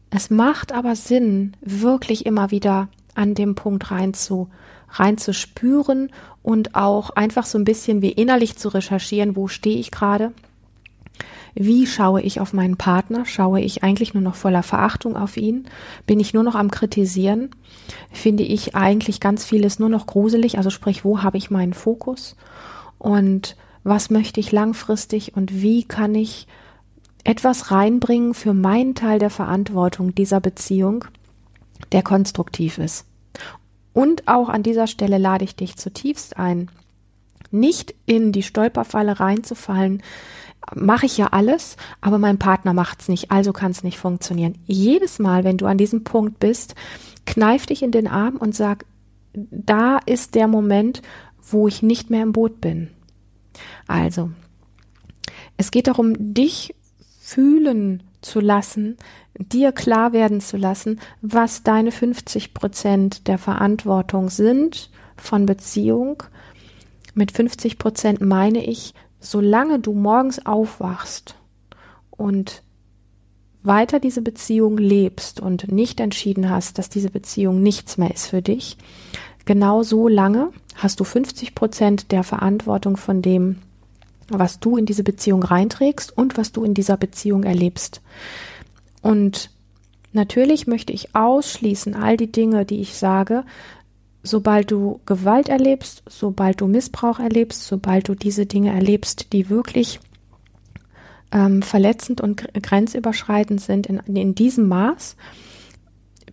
es 0.09 0.29
macht 0.29 0.71
aber 0.71 0.95
Sinn, 0.95 1.55
wirklich 1.61 2.25
immer 2.25 2.51
wieder 2.51 2.87
an 3.15 3.33
dem 3.33 3.55
Punkt 3.55 3.91
rein 3.91 4.13
zu, 4.13 4.49
rein 4.89 5.17
zu 5.17 5.33
spüren 5.33 6.11
und 6.43 6.75
auch 6.75 7.09
einfach 7.11 7.45
so 7.45 7.57
ein 7.57 7.65
bisschen 7.65 8.01
wie 8.01 8.11
innerlich 8.11 8.57
zu 8.57 8.69
recherchieren, 8.69 9.35
wo 9.35 9.47
stehe 9.47 9.77
ich 9.77 9.91
gerade? 9.91 10.31
Wie 11.55 11.87
schaue 11.87 12.21
ich 12.21 12.39
auf 12.39 12.53
meinen 12.53 12.77
Partner? 12.77 13.25
Schaue 13.25 13.59
ich 13.61 13.83
eigentlich 13.83 14.13
nur 14.13 14.21
noch 14.21 14.35
voller 14.35 14.61
Verachtung 14.61 15.17
auf 15.17 15.37
ihn? 15.37 15.67
Bin 16.05 16.19
ich 16.19 16.33
nur 16.33 16.43
noch 16.43 16.53
am 16.53 16.69
Kritisieren? 16.69 17.49
Finde 18.11 18.43
ich 18.43 18.75
eigentlich 18.75 19.19
ganz 19.19 19.43
vieles 19.43 19.79
nur 19.79 19.89
noch 19.89 20.05
gruselig? 20.05 20.57
Also 20.59 20.69
sprich, 20.69 21.03
wo 21.03 21.23
habe 21.23 21.37
ich 21.37 21.49
meinen 21.49 21.73
Fokus? 21.73 22.35
Und 22.99 23.55
was 23.83 24.11
möchte 24.11 24.39
ich 24.39 24.51
langfristig 24.51 25.35
und 25.35 25.61
wie 25.61 25.83
kann 25.83 26.13
ich 26.13 26.47
etwas 27.27 27.71
reinbringen 27.71 28.33
für 28.33 28.53
meinen 28.53 28.95
Teil 28.95 29.19
der 29.19 29.29
Verantwortung 29.29 30.15
dieser 30.15 30.39
Beziehung, 30.39 31.03
der 31.91 32.01
konstruktiv 32.01 32.77
ist. 32.77 33.05
Und 33.91 34.29
auch 34.29 34.47
an 34.47 34.63
dieser 34.63 34.87
Stelle 34.87 35.17
lade 35.17 35.43
ich 35.43 35.53
dich 35.53 35.75
zutiefst 35.75 36.37
ein, 36.37 36.71
nicht 37.51 37.93
in 38.05 38.31
die 38.31 38.43
Stolperfalle 38.43 39.19
reinzufallen, 39.19 40.03
mache 40.73 41.05
ich 41.05 41.17
ja 41.17 41.27
alles, 41.27 41.75
aber 41.99 42.17
mein 42.17 42.39
Partner 42.39 42.73
macht 42.73 43.01
es 43.01 43.09
nicht, 43.09 43.29
also 43.29 43.51
kann 43.51 43.71
es 43.71 43.83
nicht 43.83 43.97
funktionieren. 43.97 44.55
Jedes 44.65 45.19
Mal, 45.19 45.43
wenn 45.43 45.57
du 45.57 45.65
an 45.65 45.77
diesem 45.77 46.05
Punkt 46.05 46.39
bist, 46.39 46.75
kneif 47.25 47.65
dich 47.65 47.83
in 47.83 47.91
den 47.91 48.07
Arm 48.07 48.37
und 48.37 48.55
sag, 48.55 48.85
da 49.33 49.97
ist 50.05 50.33
der 50.33 50.47
Moment, 50.47 51.01
wo 51.41 51.67
ich 51.67 51.83
nicht 51.83 52.09
mehr 52.09 52.23
im 52.23 52.31
Boot 52.31 52.61
bin. 52.61 52.89
Also, 53.85 54.31
es 55.57 55.71
geht 55.71 55.87
darum, 55.87 56.13
dich 56.33 56.73
fühlen 57.27 58.03
zu 58.21 58.39
lassen, 58.39 58.95
dir 59.37 59.73
klar 59.73 60.13
werden 60.13 60.39
zu 60.39 60.55
lassen, 60.55 61.01
was 61.21 61.61
deine 61.61 61.91
50 61.91 62.53
Prozent 62.53 63.27
der 63.27 63.37
Verantwortung 63.37 64.29
sind 64.29 64.89
von 65.17 65.45
Beziehung. 65.45 66.23
Mit 67.15 67.33
50 67.33 67.77
Prozent 67.77 68.21
meine 68.21 68.65
ich, 68.65 68.93
solange 69.19 69.79
du 69.79 69.91
morgens 69.91 70.45
aufwachst 70.45 71.35
und 72.11 72.63
weiter 73.61 73.99
diese 73.99 74.21
Beziehung 74.21 74.77
lebst 74.77 75.41
und 75.41 75.69
nicht 75.69 75.99
entschieden 75.99 76.49
hast, 76.49 76.77
dass 76.77 76.87
diese 76.87 77.11
Beziehung 77.11 77.61
nichts 77.61 77.97
mehr 77.97 78.13
ist 78.13 78.27
für 78.27 78.41
dich, 78.41 78.77
genau 79.43 79.83
so 79.83 80.07
lange 80.07 80.51
hast 80.75 81.01
du 81.01 81.03
50 81.03 81.55
Prozent 81.55 82.13
der 82.13 82.23
Verantwortung 82.23 82.95
von 82.95 83.21
dem, 83.21 83.57
was 84.29 84.59
du 84.59 84.77
in 84.77 84.85
diese 84.85 85.03
Beziehung 85.03 85.43
reinträgst 85.43 86.15
und 86.17 86.37
was 86.37 86.51
du 86.51 86.63
in 86.63 86.73
dieser 86.73 86.97
Beziehung 86.97 87.43
erlebst. 87.43 88.01
Und 89.01 89.51
natürlich 90.13 90.67
möchte 90.67 90.93
ich 90.93 91.15
ausschließen 91.15 91.95
all 91.95 92.17
die 92.17 92.31
Dinge, 92.31 92.65
die 92.65 92.81
ich 92.81 92.97
sage, 92.97 93.43
sobald 94.23 94.71
du 94.71 94.99
Gewalt 95.05 95.49
erlebst, 95.49 96.03
sobald 96.07 96.61
du 96.61 96.67
Missbrauch 96.67 97.19
erlebst, 97.19 97.65
sobald 97.65 98.09
du 98.09 98.15
diese 98.15 98.45
Dinge 98.45 98.73
erlebst, 98.73 99.31
die 99.33 99.49
wirklich 99.49 99.99
ähm, 101.31 101.61
verletzend 101.61 102.21
und 102.21 102.53
grenzüberschreitend 102.53 103.61
sind 103.61 103.87
in, 103.87 103.99
in 104.15 104.35
diesem 104.35 104.67
Maß, 104.67 105.15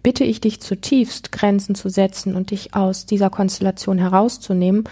bitte 0.04 0.22
ich 0.22 0.40
dich 0.40 0.60
zutiefst, 0.60 1.32
Grenzen 1.32 1.74
zu 1.74 1.88
setzen 1.88 2.36
und 2.36 2.52
dich 2.52 2.74
aus 2.74 3.06
dieser 3.06 3.30
Konstellation 3.30 3.98
herauszunehmen. 3.98 4.84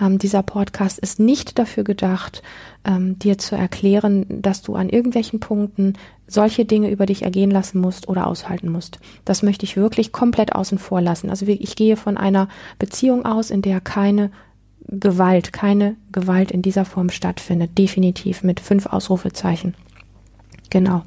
Ähm, 0.00 0.18
dieser 0.18 0.44
Podcast 0.44 0.98
ist 0.98 1.18
nicht 1.18 1.58
dafür 1.58 1.84
gedacht, 1.84 2.42
ähm, 2.84 3.18
dir 3.18 3.38
zu 3.38 3.56
erklären, 3.56 4.26
dass 4.28 4.60
du 4.62 4.76
an 4.76 4.90
irgendwelchen 4.90 5.40
Punkten 5.40 5.94
solche 6.26 6.66
Dinge 6.66 6.90
über 6.90 7.06
dich 7.06 7.22
ergehen 7.22 7.50
lassen 7.50 7.80
musst 7.80 8.08
oder 8.08 8.26
aushalten 8.26 8.68
musst. 8.68 9.00
Das 9.24 9.42
möchte 9.42 9.64
ich 9.64 9.78
wirklich 9.78 10.12
komplett 10.12 10.54
außen 10.54 10.78
vor 10.78 11.00
lassen. 11.00 11.30
Also 11.30 11.46
ich 11.46 11.74
gehe 11.74 11.96
von 11.96 12.18
einer 12.18 12.48
Beziehung 12.78 13.24
aus, 13.24 13.50
in 13.50 13.62
der 13.62 13.80
keine 13.80 14.30
Gewalt, 14.86 15.54
keine 15.54 15.96
Gewalt 16.12 16.50
in 16.50 16.60
dieser 16.60 16.84
Form 16.84 17.08
stattfindet. 17.08 17.78
Definitiv 17.78 18.42
mit 18.42 18.60
fünf 18.60 18.84
Ausrufezeichen. 18.84 19.74
Genau. 20.68 21.04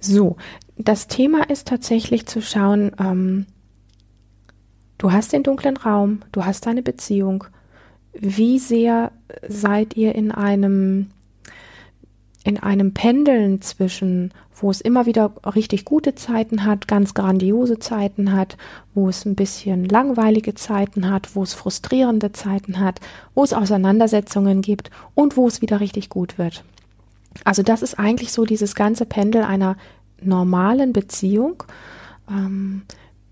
So, 0.00 0.36
das 0.76 1.06
Thema 1.06 1.48
ist 1.50 1.68
tatsächlich 1.68 2.26
zu 2.26 2.40
schauen, 2.40 2.92
ähm, 2.98 3.46
du 4.98 5.12
hast 5.12 5.32
den 5.32 5.42
dunklen 5.42 5.76
Raum, 5.76 6.20
du 6.32 6.44
hast 6.44 6.66
deine 6.66 6.82
Beziehung. 6.82 7.44
Wie 8.12 8.58
sehr 8.58 9.12
seid 9.48 9.96
ihr 9.96 10.14
in 10.14 10.32
einem, 10.32 11.10
in 12.44 12.58
einem 12.58 12.94
Pendeln 12.94 13.60
zwischen, 13.62 14.32
wo 14.54 14.70
es 14.70 14.80
immer 14.80 15.06
wieder 15.06 15.32
richtig 15.54 15.84
gute 15.84 16.14
Zeiten 16.14 16.64
hat, 16.64 16.88
ganz 16.88 17.14
grandiose 17.14 17.78
Zeiten 17.78 18.32
hat, 18.32 18.56
wo 18.94 19.08
es 19.08 19.24
ein 19.24 19.34
bisschen 19.34 19.86
langweilige 19.86 20.54
Zeiten 20.54 21.10
hat, 21.10 21.34
wo 21.34 21.42
es 21.42 21.54
frustrierende 21.54 22.32
Zeiten 22.32 22.80
hat, 22.80 23.00
wo 23.34 23.44
es 23.44 23.52
Auseinandersetzungen 23.52 24.62
gibt 24.62 24.90
und 25.14 25.36
wo 25.36 25.46
es 25.46 25.62
wieder 25.62 25.80
richtig 25.80 26.10
gut 26.10 26.38
wird. 26.38 26.64
Also 27.44 27.62
das 27.62 27.82
ist 27.82 27.98
eigentlich 27.98 28.32
so 28.32 28.44
dieses 28.44 28.74
ganze 28.74 29.06
Pendel 29.06 29.42
einer 29.42 29.76
normalen 30.26 30.92
Beziehung. 30.92 31.64
Ähm, 32.28 32.82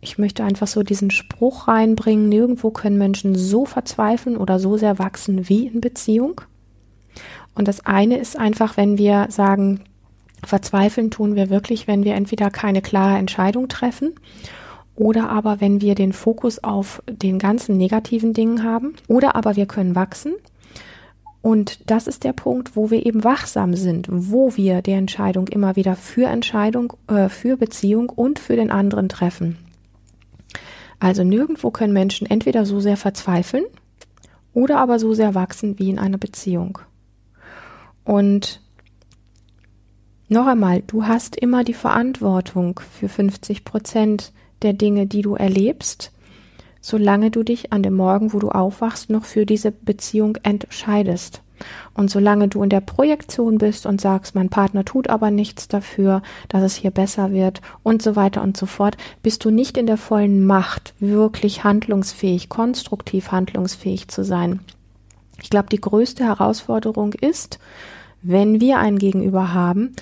ich 0.00 0.18
möchte 0.18 0.44
einfach 0.44 0.66
so 0.66 0.82
diesen 0.82 1.10
Spruch 1.10 1.68
reinbringen, 1.68 2.28
nirgendwo 2.28 2.70
können 2.70 2.96
Menschen 2.98 3.34
so 3.34 3.66
verzweifeln 3.66 4.36
oder 4.36 4.58
so 4.58 4.76
sehr 4.76 4.98
wachsen 4.98 5.48
wie 5.48 5.66
in 5.66 5.80
Beziehung. 5.80 6.40
Und 7.54 7.68
das 7.68 7.84
eine 7.84 8.16
ist 8.16 8.38
einfach, 8.38 8.76
wenn 8.76 8.96
wir 8.96 9.26
sagen, 9.28 9.80
verzweifeln 10.44 11.10
tun 11.10 11.34
wir 11.34 11.50
wirklich, 11.50 11.86
wenn 11.86 12.04
wir 12.04 12.14
entweder 12.14 12.50
keine 12.50 12.80
klare 12.80 13.18
Entscheidung 13.18 13.68
treffen 13.68 14.14
oder 14.94 15.28
aber 15.28 15.60
wenn 15.60 15.80
wir 15.80 15.94
den 15.94 16.12
Fokus 16.12 16.62
auf 16.64 17.02
den 17.06 17.38
ganzen 17.38 17.76
negativen 17.76 18.32
Dingen 18.32 18.64
haben 18.64 18.94
oder 19.08 19.34
aber 19.34 19.56
wir 19.56 19.66
können 19.66 19.94
wachsen 19.94 20.32
und 21.42 21.90
das 21.90 22.06
ist 22.06 22.24
der 22.24 22.34
Punkt, 22.34 22.76
wo 22.76 22.90
wir 22.90 23.06
eben 23.06 23.24
wachsam 23.24 23.74
sind, 23.74 24.08
wo 24.10 24.56
wir 24.56 24.82
die 24.82 24.92
Entscheidung 24.92 25.48
immer 25.48 25.74
wieder 25.76 25.96
für 25.96 26.26
Entscheidung, 26.28 26.92
äh, 27.08 27.28
für 27.28 27.56
Beziehung 27.56 28.10
und 28.10 28.38
für 28.38 28.56
den 28.56 28.70
anderen 28.70 29.08
treffen. 29.08 29.56
Also 30.98 31.24
nirgendwo 31.24 31.70
können 31.70 31.94
Menschen 31.94 32.28
entweder 32.28 32.66
so 32.66 32.80
sehr 32.80 32.98
verzweifeln 32.98 33.64
oder 34.52 34.78
aber 34.78 34.98
so 34.98 35.14
sehr 35.14 35.34
wachsen 35.34 35.78
wie 35.78 35.88
in 35.88 35.98
einer 35.98 36.18
Beziehung. 36.18 36.78
Und 38.04 38.60
noch 40.28 40.46
einmal, 40.46 40.82
du 40.86 41.06
hast 41.06 41.36
immer 41.36 41.64
die 41.64 41.74
Verantwortung 41.74 42.80
für 42.98 43.08
50 43.08 43.64
Prozent 43.64 44.32
der 44.60 44.74
Dinge, 44.74 45.06
die 45.06 45.22
du 45.22 45.36
erlebst 45.36 46.12
solange 46.80 47.30
du 47.30 47.42
dich 47.42 47.72
an 47.72 47.82
dem 47.82 47.94
Morgen, 47.94 48.32
wo 48.32 48.38
du 48.38 48.48
aufwachst, 48.48 49.10
noch 49.10 49.24
für 49.24 49.46
diese 49.46 49.70
Beziehung 49.70 50.36
entscheidest. 50.42 51.42
Und 51.94 52.10
solange 52.10 52.48
du 52.48 52.62
in 52.62 52.70
der 52.70 52.80
Projektion 52.80 53.58
bist 53.58 53.84
und 53.84 54.00
sagst, 54.00 54.34
mein 54.34 54.48
Partner 54.48 54.84
tut 54.84 55.10
aber 55.10 55.30
nichts 55.30 55.68
dafür, 55.68 56.22
dass 56.48 56.62
es 56.62 56.74
hier 56.74 56.90
besser 56.90 57.32
wird 57.32 57.60
und 57.82 58.02
so 58.02 58.16
weiter 58.16 58.42
und 58.42 58.56
so 58.56 58.66
fort, 58.66 58.96
bist 59.22 59.44
du 59.44 59.50
nicht 59.50 59.76
in 59.76 59.86
der 59.86 59.98
vollen 59.98 60.46
Macht, 60.46 60.94
wirklich 61.00 61.62
handlungsfähig, 61.64 62.48
konstruktiv 62.48 63.30
handlungsfähig 63.30 64.08
zu 64.08 64.24
sein. 64.24 64.60
Ich 65.42 65.50
glaube, 65.50 65.68
die 65.70 65.80
größte 65.80 66.24
Herausforderung 66.24 67.12
ist, 67.12 67.58
wenn 68.22 68.60
wir 68.60 68.78
ein 68.78 68.98
Gegenüber 68.98 69.54
haben, 69.54 69.92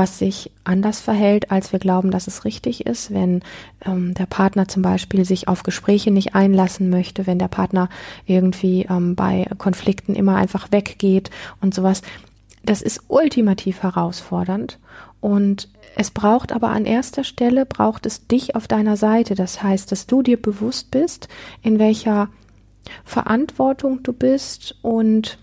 was 0.00 0.18
sich 0.18 0.50
anders 0.64 0.98
verhält, 0.98 1.50
als 1.50 1.72
wir 1.72 1.78
glauben, 1.78 2.10
dass 2.10 2.26
es 2.26 2.46
richtig 2.46 2.86
ist, 2.86 3.12
wenn 3.12 3.42
ähm, 3.84 4.14
der 4.14 4.24
Partner 4.24 4.66
zum 4.66 4.80
Beispiel 4.80 5.26
sich 5.26 5.46
auf 5.46 5.62
Gespräche 5.62 6.10
nicht 6.10 6.34
einlassen 6.34 6.88
möchte, 6.88 7.26
wenn 7.26 7.38
der 7.38 7.48
Partner 7.48 7.90
irgendwie 8.24 8.86
ähm, 8.88 9.14
bei 9.14 9.46
Konflikten 9.58 10.14
immer 10.14 10.36
einfach 10.36 10.72
weggeht 10.72 11.28
und 11.60 11.74
sowas. 11.74 12.00
Das 12.62 12.80
ist 12.80 13.02
ultimativ 13.08 13.82
herausfordernd 13.82 14.78
und 15.20 15.68
es 15.96 16.10
braucht 16.10 16.52
aber 16.52 16.70
an 16.70 16.86
erster 16.86 17.22
Stelle, 17.22 17.66
braucht 17.66 18.06
es 18.06 18.26
dich 18.26 18.56
auf 18.56 18.66
deiner 18.66 18.96
Seite. 18.96 19.34
Das 19.34 19.62
heißt, 19.62 19.92
dass 19.92 20.06
du 20.06 20.22
dir 20.22 20.40
bewusst 20.40 20.90
bist, 20.90 21.28
in 21.60 21.78
welcher 21.78 22.30
Verantwortung 23.04 24.02
du 24.02 24.14
bist 24.14 24.76
und 24.80 25.36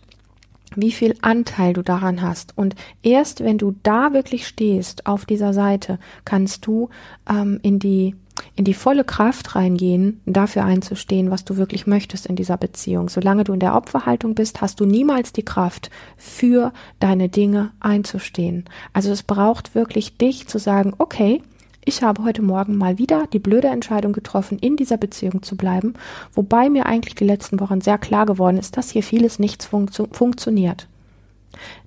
wie 0.77 0.91
viel 0.91 1.15
Anteil 1.21 1.73
du 1.73 1.81
daran 1.81 2.21
hast. 2.21 2.57
Und 2.57 2.75
erst 3.03 3.43
wenn 3.43 3.57
du 3.57 3.75
da 3.83 4.13
wirklich 4.13 4.47
stehst 4.47 5.05
auf 5.05 5.25
dieser 5.25 5.53
Seite, 5.53 5.99
kannst 6.23 6.65
du 6.65 6.89
ähm, 7.29 7.59
in 7.63 7.79
die 7.79 8.15
in 8.55 8.65
die 8.65 8.75
volle 8.75 9.03
Kraft 9.03 9.55
reingehen, 9.55 10.21
dafür 10.27 10.63
einzustehen, 10.63 11.31
was 11.31 11.43
du 11.43 11.57
wirklich 11.57 11.87
möchtest 11.87 12.27
in 12.27 12.35
dieser 12.35 12.57
Beziehung. 12.57 13.09
Solange 13.09 13.43
du 13.43 13.53
in 13.53 13.59
der 13.59 13.75
Opferhaltung 13.75 14.35
bist, 14.35 14.61
hast 14.61 14.79
du 14.79 14.85
niemals 14.85 15.33
die 15.33 15.43
Kraft, 15.43 15.89
für 16.17 16.71
deine 16.99 17.29
Dinge 17.29 17.71
einzustehen. 17.79 18.65
Also 18.93 19.11
es 19.11 19.23
braucht 19.23 19.73
wirklich 19.73 20.17
dich 20.17 20.47
zu 20.47 20.59
sagen, 20.59 20.93
okay, 20.99 21.41
ich 21.87 22.03
habe 22.03 22.23
heute 22.25 22.41
Morgen 22.41 22.77
mal 22.77 22.97
wieder 22.97 23.27
die 23.27 23.39
blöde 23.39 23.69
Entscheidung 23.69 24.11
getroffen, 24.11 24.59
in 24.59 24.75
dieser 24.75 24.97
Beziehung 24.97 25.41
zu 25.41 25.55
bleiben, 25.55 25.93
wobei 26.33 26.69
mir 26.69 26.85
eigentlich 26.85 27.15
die 27.15 27.23
letzten 27.23 27.61
Wochen 27.61 27.79
sehr 27.79 27.97
klar 27.97 28.25
geworden 28.25 28.57
ist, 28.57 28.75
dass 28.75 28.89
hier 28.89 29.03
vieles 29.03 29.39
nichts 29.39 29.67
funktio 29.67 30.07
funktioniert. 30.11 30.89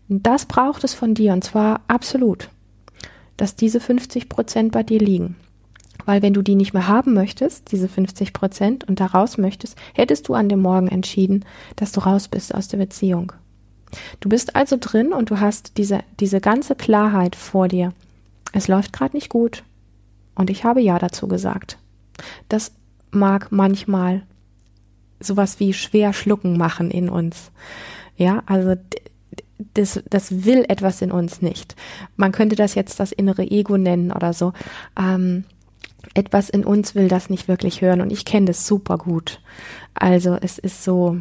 Das 0.08 0.46
braucht 0.46 0.84
es 0.84 0.94
von 0.94 1.12
dir 1.12 1.34
und 1.34 1.44
zwar 1.44 1.82
absolut, 1.86 2.48
dass 3.36 3.56
diese 3.56 3.78
50 3.78 4.30
Prozent 4.30 4.72
bei 4.72 4.82
dir 4.82 4.98
liegen. 4.98 5.36
Weil 6.06 6.22
wenn 6.22 6.32
du 6.32 6.40
die 6.40 6.54
nicht 6.54 6.72
mehr 6.72 6.88
haben 6.88 7.12
möchtest, 7.12 7.70
diese 7.70 7.86
50 7.86 8.32
Prozent 8.32 8.88
und 8.88 9.00
da 9.00 9.06
raus 9.06 9.36
möchtest, 9.36 9.76
hättest 9.92 10.28
du 10.28 10.34
an 10.34 10.48
dem 10.48 10.62
Morgen 10.62 10.88
entschieden, 10.88 11.44
dass 11.76 11.92
du 11.92 12.00
raus 12.00 12.26
bist 12.28 12.54
aus 12.54 12.68
der 12.68 12.78
Beziehung. 12.78 13.32
Du 14.20 14.30
bist 14.30 14.56
also 14.56 14.78
drin 14.80 15.12
und 15.12 15.30
du 15.30 15.40
hast 15.40 15.76
diese, 15.76 16.00
diese 16.20 16.40
ganze 16.40 16.74
Klarheit 16.74 17.36
vor 17.36 17.68
dir. 17.68 17.92
Es 18.54 18.66
läuft 18.66 18.94
gerade 18.94 19.14
nicht 19.14 19.28
gut. 19.28 19.62
Und 20.34 20.50
ich 20.50 20.64
habe 20.64 20.80
Ja 20.80 20.98
dazu 20.98 21.28
gesagt. 21.28 21.78
Das 22.48 22.72
mag 23.10 23.50
manchmal 23.50 24.22
sowas 25.20 25.60
wie 25.60 25.72
schwer 25.72 26.12
schlucken 26.12 26.56
machen 26.56 26.90
in 26.90 27.08
uns. 27.08 27.50
Ja, 28.16 28.42
also 28.46 28.74
das, 29.74 30.02
das 30.08 30.44
will 30.44 30.64
etwas 30.68 31.02
in 31.02 31.12
uns 31.12 31.42
nicht. 31.42 31.76
Man 32.16 32.32
könnte 32.32 32.56
das 32.56 32.74
jetzt 32.74 33.00
das 33.00 33.12
innere 33.12 33.42
Ego 33.42 33.76
nennen 33.76 34.12
oder 34.12 34.32
so. 34.32 34.52
Ähm, 34.98 35.44
etwas 36.14 36.48
in 36.48 36.64
uns 36.64 36.94
will 36.94 37.08
das 37.08 37.28
nicht 37.28 37.46
wirklich 37.46 37.82
hören 37.82 38.00
und 38.00 38.10
ich 38.10 38.24
kenne 38.24 38.46
das 38.46 38.66
super 38.66 38.96
gut. 38.96 39.40
Also 39.92 40.36
es 40.40 40.58
ist 40.58 40.82
so 40.82 41.18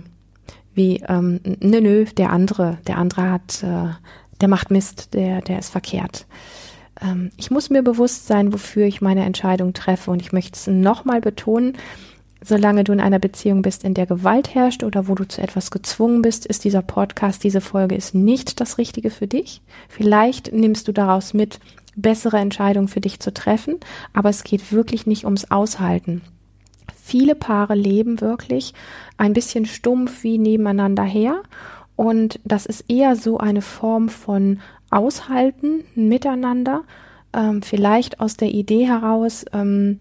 wie, 0.73 1.03
ähm, 1.07 1.41
nö, 1.59 1.81
nö, 1.81 2.05
der 2.05 2.31
andere, 2.31 2.77
der 2.87 2.97
andere 2.97 3.29
hat, 3.29 3.63
äh, 3.63 3.89
der 4.39 4.47
macht 4.47 4.71
Mist, 4.71 5.13
der, 5.13 5.41
der 5.41 5.59
ist 5.59 5.69
verkehrt 5.69 6.25
ähm, 7.01 7.31
ich 7.37 7.51
muss 7.51 7.69
mir 7.69 7.83
bewusst 7.83 8.27
sein, 8.27 8.53
wofür 8.53 8.85
ich 8.85 9.01
meine 9.01 9.25
Entscheidung 9.25 9.73
treffe. 9.73 10.11
Und 10.11 10.21
ich 10.21 10.31
möchte 10.31 10.55
es 10.55 10.67
nochmal 10.67 11.21
betonen, 11.21 11.77
solange 12.43 12.83
du 12.83 12.93
in 12.93 13.01
einer 13.01 13.19
Beziehung 13.19 13.61
bist, 13.61 13.83
in 13.83 13.93
der 13.93 14.05
Gewalt 14.05 14.53
herrscht 14.55 14.83
oder 14.83 15.07
wo 15.07 15.15
du 15.15 15.27
zu 15.27 15.41
etwas 15.41 15.71
gezwungen 15.71 16.21
bist, 16.21 16.45
ist 16.45 16.63
dieser 16.63 16.81
Podcast, 16.81 17.43
diese 17.43 17.61
Folge 17.61 17.95
ist 17.95 18.15
nicht 18.15 18.61
das 18.61 18.77
Richtige 18.77 19.09
für 19.09 19.27
dich. 19.27 19.61
Vielleicht 19.89 20.53
nimmst 20.53 20.87
du 20.87 20.91
daraus 20.93 21.33
mit, 21.33 21.59
bessere 21.95 22.37
Entscheidungen 22.37 22.87
für 22.87 23.01
dich 23.01 23.19
zu 23.19 23.33
treffen, 23.33 23.75
aber 24.13 24.29
es 24.29 24.43
geht 24.43 24.71
wirklich 24.71 25.05
nicht 25.05 25.25
ums 25.25 25.51
Aushalten. 25.51 26.21
Viele 26.95 27.35
Paare 27.35 27.75
leben 27.75 28.21
wirklich 28.21 28.73
ein 29.17 29.33
bisschen 29.33 29.65
stumpf 29.65 30.23
wie 30.23 30.37
nebeneinander 30.37 31.03
her 31.03 31.41
und 31.95 32.39
das 32.45 32.65
ist 32.65 32.85
eher 32.89 33.15
so 33.15 33.37
eine 33.39 33.61
Form 33.61 34.09
von 34.09 34.59
aushalten 34.91 35.83
miteinander, 35.95 36.83
ähm, 37.33 37.61
vielleicht 37.61 38.19
aus 38.19 38.37
der 38.37 38.49
Idee 38.49 38.87
heraus, 38.87 39.45
ähm, 39.53 39.99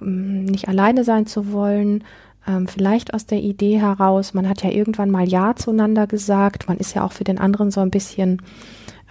nicht 0.00 0.68
alleine 0.68 1.04
sein 1.04 1.26
zu 1.26 1.52
wollen, 1.52 2.04
ähm, 2.46 2.66
vielleicht 2.66 3.12
aus 3.12 3.26
der 3.26 3.40
Idee 3.40 3.78
heraus, 3.78 4.32
man 4.34 4.48
hat 4.48 4.62
ja 4.62 4.70
irgendwann 4.70 5.10
mal 5.10 5.28
Ja 5.28 5.54
zueinander 5.56 6.06
gesagt, 6.06 6.68
man 6.68 6.78
ist 6.78 6.94
ja 6.94 7.04
auch 7.04 7.12
für 7.12 7.24
den 7.24 7.38
anderen 7.38 7.70
so 7.70 7.80
ein 7.80 7.90
bisschen 7.90 8.40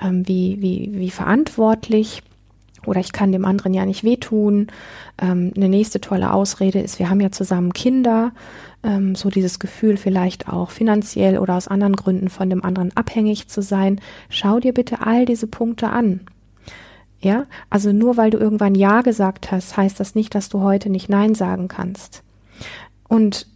ähm, 0.02 0.28
wie, 0.28 0.58
wie, 0.62 0.92
wie 0.94 1.12
verantwortlich 1.12 2.24
oder 2.90 3.00
ich 3.00 3.12
kann 3.12 3.32
dem 3.32 3.46
anderen 3.46 3.74
ja 3.74 3.86
nicht 3.86 4.04
wehtun. 4.04 4.68
Ähm, 5.22 5.54
eine 5.56 5.70
nächste 5.70 6.02
tolle 6.02 6.34
Ausrede 6.34 6.80
ist, 6.80 7.00
wir 7.00 7.10
haben 7.10 7.22
ja 7.22 7.32
zusammen 7.32 7.72
Kinder. 7.72 8.32
Ähm, 8.84 9.16
so 9.16 9.30
dieses 9.30 9.60
Gefühl 9.60 9.98
vielleicht 9.98 10.50
auch 10.50 10.72
finanziell 10.72 11.38
oder 11.38 11.56
aus 11.56 11.68
anderen 11.68 11.96
Gründen 11.96 12.30
von 12.30 12.50
dem 12.50 12.64
anderen 12.64 12.96
abhängig 12.96 13.48
zu 13.48 13.62
sein. 13.62 14.02
Schau 14.30 14.60
dir 14.60 14.74
bitte 14.74 15.06
all 15.06 15.26
diese 15.26 15.48
Punkte 15.48 15.90
an. 15.90 16.22
Ja, 17.22 17.46
also 17.70 17.92
nur 17.92 18.18
weil 18.18 18.32
du 18.32 18.38
irgendwann 18.38 18.76
Ja 18.76 19.02
gesagt 19.02 19.52
hast, 19.52 19.76
heißt 19.76 20.00
das 20.00 20.16
nicht, 20.16 20.34
dass 20.36 20.50
du 20.50 20.62
heute 20.62 20.90
nicht 20.90 21.10
Nein 21.10 21.36
sagen 21.36 21.68
kannst. 21.68 22.24
Und 23.10 23.48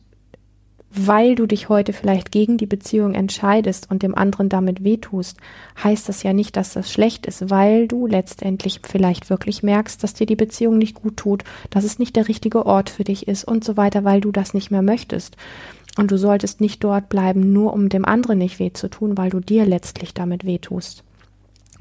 weil 0.96 1.36
du 1.36 1.48
dich 1.48 1.70
heute 1.70 1.92
vielleicht 1.92 2.32
gegen 2.32 2.58
die 2.58 2.66
Beziehung 2.66 3.16
entscheidest 3.16 3.90
und 3.90 4.04
dem 4.04 4.16
anderen 4.16 4.50
damit 4.50 4.84
wehtust, 4.84 5.38
heißt 5.84 6.08
das 6.08 6.24
ja 6.24 6.34
nicht, 6.34 6.56
dass 6.56 6.74
das 6.74 6.92
schlecht 6.92 7.26
ist, 7.26 7.50
weil 7.50 7.88
du 7.88 8.06
letztendlich 8.06 8.82
vielleicht 8.84 9.30
wirklich 9.30 9.64
merkst, 9.64 10.04
dass 10.04 10.14
dir 10.14 10.28
die 10.28 10.36
Beziehung 10.36 10.78
nicht 10.78 10.96
gut 10.96 11.18
tut, 11.18 11.44
dass 11.72 11.84
es 11.84 12.00
nicht 12.00 12.16
der 12.16 12.28
richtige 12.28 12.66
Ort 12.66 12.90
für 12.90 13.04
dich 13.04 13.28
ist 13.28 13.44
und 13.44 13.64
so 13.64 13.76
weiter, 13.76 14.04
weil 14.04 14.22
du 14.22 14.32
das 14.32 14.54
nicht 14.54 14.70
mehr 14.70 14.84
möchtest. 14.84 15.36
Und 15.98 16.12
du 16.12 16.18
solltest 16.18 16.62
nicht 16.62 16.84
dort 16.84 17.10
bleiben, 17.10 17.54
nur 17.54 17.74
um 17.74 17.90
dem 17.90 18.06
anderen 18.06 18.40
nicht 18.40 18.60
weh 18.60 18.74
zu 18.74 18.90
tun, 18.90 19.18
weil 19.18 19.30
du 19.30 19.40
dir 19.40 19.66
letztlich 19.66 20.14
damit 20.14 20.44
wehtust. 20.46 21.04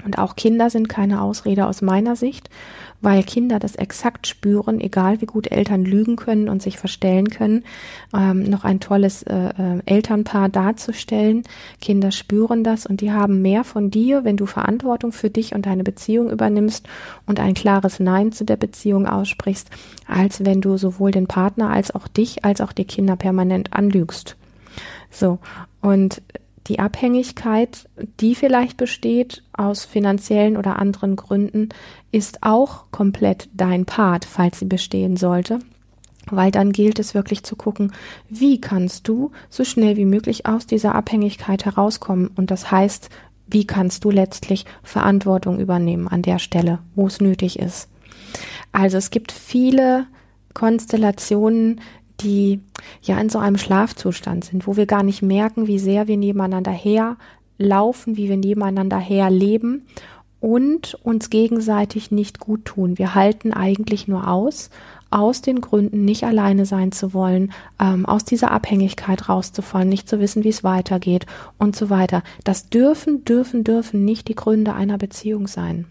Und 0.05 0.17
auch 0.17 0.35
Kinder 0.35 0.69
sind 0.69 0.89
keine 0.89 1.21
Ausrede 1.21 1.65
aus 1.67 1.81
meiner 1.81 2.15
Sicht, 2.15 2.49
weil 3.01 3.23
Kinder 3.23 3.59
das 3.59 3.75
exakt 3.75 4.27
spüren, 4.27 4.79
egal 4.79 5.21
wie 5.21 5.25
gut 5.25 5.51
Eltern 5.51 5.83
lügen 5.83 6.15
können 6.15 6.47
und 6.47 6.61
sich 6.61 6.77
verstellen 6.77 7.29
können, 7.29 7.63
ähm, 8.15 8.43
noch 8.43 8.63
ein 8.63 8.79
tolles 8.79 9.23
äh, 9.23 9.49
äh, 9.49 9.81
Elternpaar 9.85 10.49
darzustellen. 10.49 11.43
Kinder 11.81 12.11
spüren 12.11 12.63
das 12.63 12.85
und 12.85 13.01
die 13.01 13.11
haben 13.11 13.41
mehr 13.41 13.63
von 13.63 13.91
dir, 13.91 14.23
wenn 14.23 14.37
du 14.37 14.45
Verantwortung 14.45 15.11
für 15.11 15.29
dich 15.29 15.53
und 15.53 15.65
deine 15.65 15.83
Beziehung 15.83 16.29
übernimmst 16.29 16.87
und 17.25 17.39
ein 17.39 17.53
klares 17.53 17.99
Nein 17.99 18.31
zu 18.31 18.45
der 18.45 18.57
Beziehung 18.57 19.05
aussprichst, 19.05 19.69
als 20.07 20.45
wenn 20.45 20.61
du 20.61 20.77
sowohl 20.77 21.11
den 21.11 21.27
Partner 21.27 21.69
als 21.69 21.93
auch 21.93 22.07
dich 22.07 22.45
als 22.45 22.61
auch 22.61 22.71
die 22.71 22.85
Kinder 22.85 23.15
permanent 23.15 23.73
anlügst. 23.73 24.37
So. 25.11 25.39
Und 25.81 26.21
die 26.67 26.79
Abhängigkeit, 26.79 27.89
die 28.19 28.35
vielleicht 28.35 28.77
besteht 28.77 29.43
aus 29.53 29.85
finanziellen 29.85 30.57
oder 30.57 30.79
anderen 30.79 31.15
Gründen, 31.15 31.69
ist 32.11 32.39
auch 32.41 32.85
komplett 32.91 33.49
dein 33.53 33.85
Part, 33.85 34.25
falls 34.25 34.59
sie 34.59 34.65
bestehen 34.65 35.17
sollte. 35.17 35.59
Weil 36.29 36.51
dann 36.51 36.71
gilt 36.71 36.99
es 36.99 37.13
wirklich 37.13 37.43
zu 37.43 37.57
gucken, 37.57 37.91
wie 38.29 38.61
kannst 38.61 39.07
du 39.09 39.31
so 39.49 39.65
schnell 39.65 39.97
wie 39.97 40.05
möglich 40.05 40.45
aus 40.45 40.65
dieser 40.65 40.95
Abhängigkeit 40.95 41.65
herauskommen. 41.65 42.29
Und 42.33 42.49
das 42.49 42.71
heißt, 42.71 43.09
wie 43.47 43.67
kannst 43.67 44.05
du 44.05 44.09
letztlich 44.09 44.65
Verantwortung 44.83 45.59
übernehmen 45.59 46.07
an 46.07 46.21
der 46.21 46.39
Stelle, 46.39 46.79
wo 46.95 47.07
es 47.07 47.19
nötig 47.19 47.59
ist. 47.59 47.89
Also 48.71 48.97
es 48.97 49.09
gibt 49.09 49.31
viele 49.31 50.07
Konstellationen, 50.53 51.81
die 52.21 52.59
ja 53.01 53.19
in 53.19 53.29
so 53.29 53.39
einem 53.39 53.57
Schlafzustand 53.57 54.45
sind, 54.45 54.67
wo 54.67 54.75
wir 54.77 54.85
gar 54.85 55.03
nicht 55.03 55.21
merken, 55.21 55.67
wie 55.67 55.79
sehr 55.79 56.07
wir 56.07 56.17
nebeneinander 56.17 56.71
herlaufen, 56.71 58.17
wie 58.17 58.29
wir 58.29 58.37
nebeneinander 58.37 58.97
herleben 58.97 59.85
und 60.39 60.95
uns 61.03 61.29
gegenseitig 61.29 62.11
nicht 62.11 62.39
gut 62.39 62.65
tun. 62.65 62.97
Wir 62.97 63.15
halten 63.15 63.53
eigentlich 63.53 64.07
nur 64.07 64.27
aus, 64.27 64.69
aus 65.09 65.41
den 65.41 65.61
Gründen, 65.61 66.03
nicht 66.03 66.25
alleine 66.25 66.65
sein 66.65 66.91
zu 66.91 67.13
wollen, 67.13 67.53
ähm, 67.79 68.05
aus 68.05 68.25
dieser 68.25 68.51
Abhängigkeit 68.51 69.29
rauszufallen, 69.29 69.87
nicht 69.87 70.09
zu 70.09 70.19
wissen, 70.19 70.43
wie 70.43 70.49
es 70.49 70.63
weitergeht 70.63 71.27
und 71.57 71.75
so 71.75 71.89
weiter. 71.89 72.23
Das 72.43 72.69
dürfen, 72.69 73.23
dürfen, 73.23 73.63
dürfen 73.63 74.03
nicht 74.03 74.27
die 74.27 74.35
Gründe 74.35 74.73
einer 74.73 74.97
Beziehung 74.97 75.47
sein. 75.47 75.85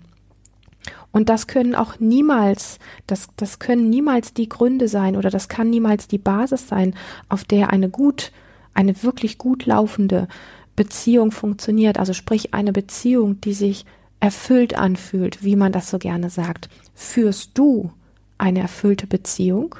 Und 1.12 1.28
das 1.28 1.46
können 1.46 1.74
auch 1.74 2.00
niemals, 2.00 2.78
das, 3.06 3.28
das 3.36 3.58
können 3.58 3.90
niemals 3.90 4.32
die 4.32 4.48
Gründe 4.48 4.88
sein 4.88 5.16
oder 5.16 5.30
das 5.30 5.48
kann 5.48 5.70
niemals 5.70 6.08
die 6.08 6.18
Basis 6.18 6.68
sein, 6.68 6.94
auf 7.28 7.44
der 7.44 7.70
eine 7.70 7.90
gut, 7.90 8.32
eine 8.74 9.02
wirklich 9.02 9.38
gut 9.38 9.66
laufende 9.66 10.26
Beziehung 10.74 11.30
funktioniert. 11.30 11.98
Also 11.98 12.14
sprich 12.14 12.54
eine 12.54 12.72
Beziehung, 12.72 13.40
die 13.42 13.52
sich 13.52 13.84
erfüllt 14.20 14.76
anfühlt, 14.76 15.44
wie 15.44 15.56
man 15.56 15.72
das 15.72 15.90
so 15.90 15.98
gerne 15.98 16.30
sagt. 16.30 16.68
Führst 16.94 17.50
du 17.54 17.90
eine 18.38 18.60
erfüllte 18.60 19.06
Beziehung? 19.06 19.76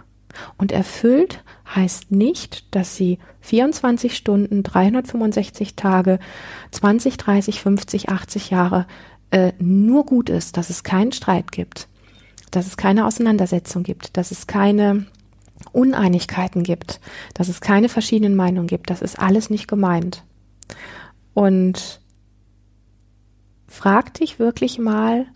Und 0.56 0.72
erfüllt 0.72 1.44
heißt 1.74 2.10
nicht, 2.10 2.74
dass 2.74 2.96
sie 2.96 3.18
24 3.40 4.16
Stunden, 4.16 4.62
365 4.62 5.76
Tage, 5.76 6.18
20, 6.70 7.16
30, 7.16 7.60
50, 7.60 8.08
80 8.08 8.50
Jahre 8.50 8.86
äh, 9.32 9.52
nur 9.58 10.04
gut 10.06 10.28
ist, 10.28 10.56
dass 10.56 10.70
es 10.70 10.84
keinen 10.84 11.10
Streit 11.10 11.50
gibt, 11.52 11.88
dass 12.50 12.66
es 12.66 12.76
keine 12.76 13.06
Auseinandersetzung 13.06 13.82
gibt, 13.82 14.16
dass 14.16 14.30
es 14.30 14.46
keine 14.46 15.06
Uneinigkeiten 15.72 16.62
gibt, 16.62 17.00
dass 17.34 17.48
es 17.48 17.60
keine 17.60 17.88
verschiedenen 17.88 18.36
Meinungen 18.36 18.66
gibt. 18.66 18.90
Das 18.90 19.00
ist 19.00 19.18
alles 19.18 19.48
nicht 19.48 19.68
gemeint. 19.68 20.22
Und 21.32 22.00
frag 23.66 24.12
dich 24.14 24.38
wirklich 24.38 24.78
mal 24.78 25.26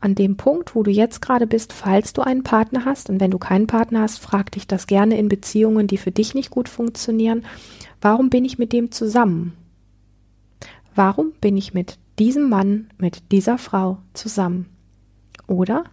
an 0.00 0.14
dem 0.14 0.36
Punkt, 0.36 0.74
wo 0.74 0.82
du 0.82 0.90
jetzt 0.90 1.22
gerade 1.22 1.46
bist, 1.46 1.72
falls 1.72 2.12
du 2.12 2.20
einen 2.20 2.42
Partner 2.42 2.84
hast. 2.84 3.08
Und 3.08 3.20
wenn 3.20 3.30
du 3.30 3.38
keinen 3.38 3.66
Partner 3.66 4.02
hast, 4.02 4.18
frag 4.18 4.52
dich 4.52 4.66
das 4.66 4.86
gerne 4.86 5.18
in 5.18 5.30
Beziehungen, 5.30 5.86
die 5.86 5.96
für 5.96 6.12
dich 6.12 6.34
nicht 6.34 6.50
gut 6.50 6.68
funktionieren. 6.68 7.46
Warum 8.02 8.28
bin 8.28 8.44
ich 8.44 8.58
mit 8.58 8.74
dem 8.74 8.92
zusammen? 8.92 9.54
Warum 10.94 11.32
bin 11.40 11.56
ich 11.56 11.72
mit 11.72 11.98
diesem 12.18 12.48
Mann 12.48 12.90
mit 12.98 13.32
dieser 13.32 13.58
Frau 13.58 13.98
zusammen? 14.12 14.66
Oder 15.46 15.84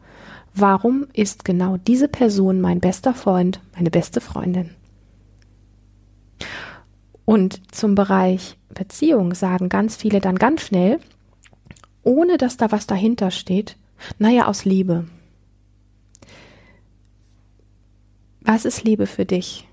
warum 0.53 1.07
ist 1.13 1.45
genau 1.45 1.77
diese 1.77 2.07
Person 2.07 2.61
mein 2.61 2.79
bester 2.79 3.13
Freund, 3.13 3.61
meine 3.75 3.91
beste 3.91 4.21
Freundin? 4.21 4.71
Und 7.25 7.61
zum 7.73 7.95
Bereich 7.95 8.57
Beziehung 8.69 9.33
sagen 9.33 9.69
ganz 9.69 9.95
viele 9.95 10.19
dann 10.19 10.35
ganz 10.35 10.61
schnell, 10.61 10.99
ohne 12.03 12.37
dass 12.37 12.57
da 12.57 12.71
was 12.71 12.85
dahinter 12.85 13.31
steht, 13.31 13.77
naja, 14.19 14.47
aus 14.47 14.65
Liebe. 14.65 15.07
Was 18.41 18.65
ist 18.65 18.83
Liebe 18.83 19.07
für 19.07 19.25
dich? 19.25 19.67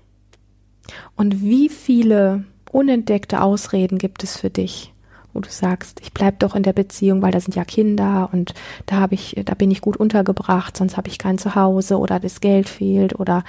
Und 1.15 1.41
wie 1.41 1.69
viele 1.69 2.45
unentdeckte 2.71 3.41
Ausreden 3.41 3.99
gibt 3.99 4.23
es 4.23 4.37
für 4.37 4.49
dich? 4.49 4.92
Wo 5.33 5.39
du 5.39 5.49
sagst, 5.49 5.99
ich 6.01 6.13
bleib 6.13 6.39
doch 6.39 6.55
in 6.55 6.63
der 6.63 6.73
Beziehung, 6.73 7.21
weil 7.21 7.31
da 7.31 7.39
sind 7.39 7.55
ja 7.55 7.65
Kinder 7.65 8.29
und 8.31 8.53
da 8.85 8.97
habe 8.97 9.15
ich, 9.15 9.41
da 9.45 9.55
bin 9.55 9.71
ich 9.71 9.81
gut 9.81 9.97
untergebracht, 9.97 10.77
sonst 10.77 10.95
habe 10.97 11.09
ich 11.09 11.17
kein 11.17 11.37
Zuhause 11.37 11.97
oder 11.97 12.19
das 12.19 12.39
Geld 12.39 12.69
fehlt 12.69 13.19
oder 13.19 13.43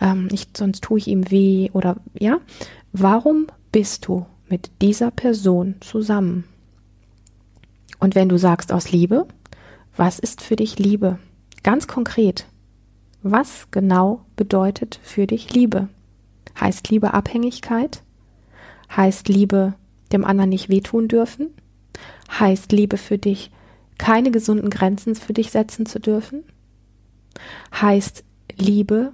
ähm, 0.00 0.28
ich, 0.32 0.48
sonst 0.56 0.82
tue 0.82 0.98
ich 0.98 1.08
ihm 1.08 1.30
weh 1.30 1.70
oder 1.72 1.96
ja. 2.18 2.38
Warum 2.92 3.46
bist 3.72 4.06
du 4.06 4.26
mit 4.48 4.70
dieser 4.80 5.10
Person 5.10 5.76
zusammen? 5.80 6.44
Und 7.98 8.14
wenn 8.14 8.28
du 8.28 8.38
sagst 8.38 8.72
aus 8.72 8.90
Liebe, 8.90 9.26
was 9.96 10.18
ist 10.18 10.42
für 10.42 10.56
dich 10.56 10.78
Liebe? 10.78 11.18
Ganz 11.62 11.86
konkret. 11.86 12.46
Was 13.22 13.68
genau 13.70 14.20
bedeutet 14.36 15.00
für 15.02 15.26
dich 15.26 15.52
Liebe? 15.52 15.88
Heißt 16.60 16.88
Liebe 16.90 17.12
Abhängigkeit? 17.12 18.02
Heißt 18.94 19.28
Liebe 19.28 19.74
dem 20.12 20.24
anderen 20.24 20.50
nicht 20.50 20.68
wehtun 20.68 21.08
dürfen? 21.08 21.50
Heißt 22.30 22.72
Liebe 22.72 22.96
für 22.96 23.18
dich, 23.18 23.50
keine 23.98 24.30
gesunden 24.30 24.70
Grenzen 24.70 25.14
für 25.14 25.32
dich 25.32 25.50
setzen 25.50 25.86
zu 25.86 26.00
dürfen? 26.00 26.44
Heißt 27.80 28.24
Liebe, 28.56 29.12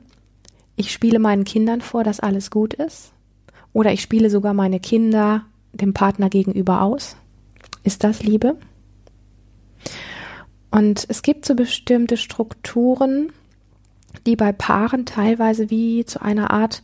ich 0.77 0.93
spiele 0.93 1.19
meinen 1.19 1.45
Kindern 1.45 1.81
vor, 1.81 2.05
dass 2.05 2.21
alles 2.21 2.51
gut 2.51 2.75
ist? 2.75 3.13
Oder 3.73 3.93
ich 3.93 4.03
spiele 4.03 4.31
sogar 4.31 4.55
meine 4.55 4.81
Kinder 4.81 5.45
dem 5.73 5.95
Partner 5.95 6.29
gegenüber 6.29 6.83
aus? 6.83 7.17
Ist 7.85 8.05
das 8.05 8.23
Liebe? 8.23 8.57
Und 10.71 11.05
es 11.09 11.23
gibt 11.23 11.45
so 11.45 11.55
bestimmte 11.55 12.17
Strukturen, 12.17 13.33
die 14.27 14.37
bei 14.37 14.53
Paaren 14.53 15.07
teilweise 15.07 15.71
wie 15.71 16.05
zu 16.05 16.23
einer 16.23 16.51
Art 16.51 16.83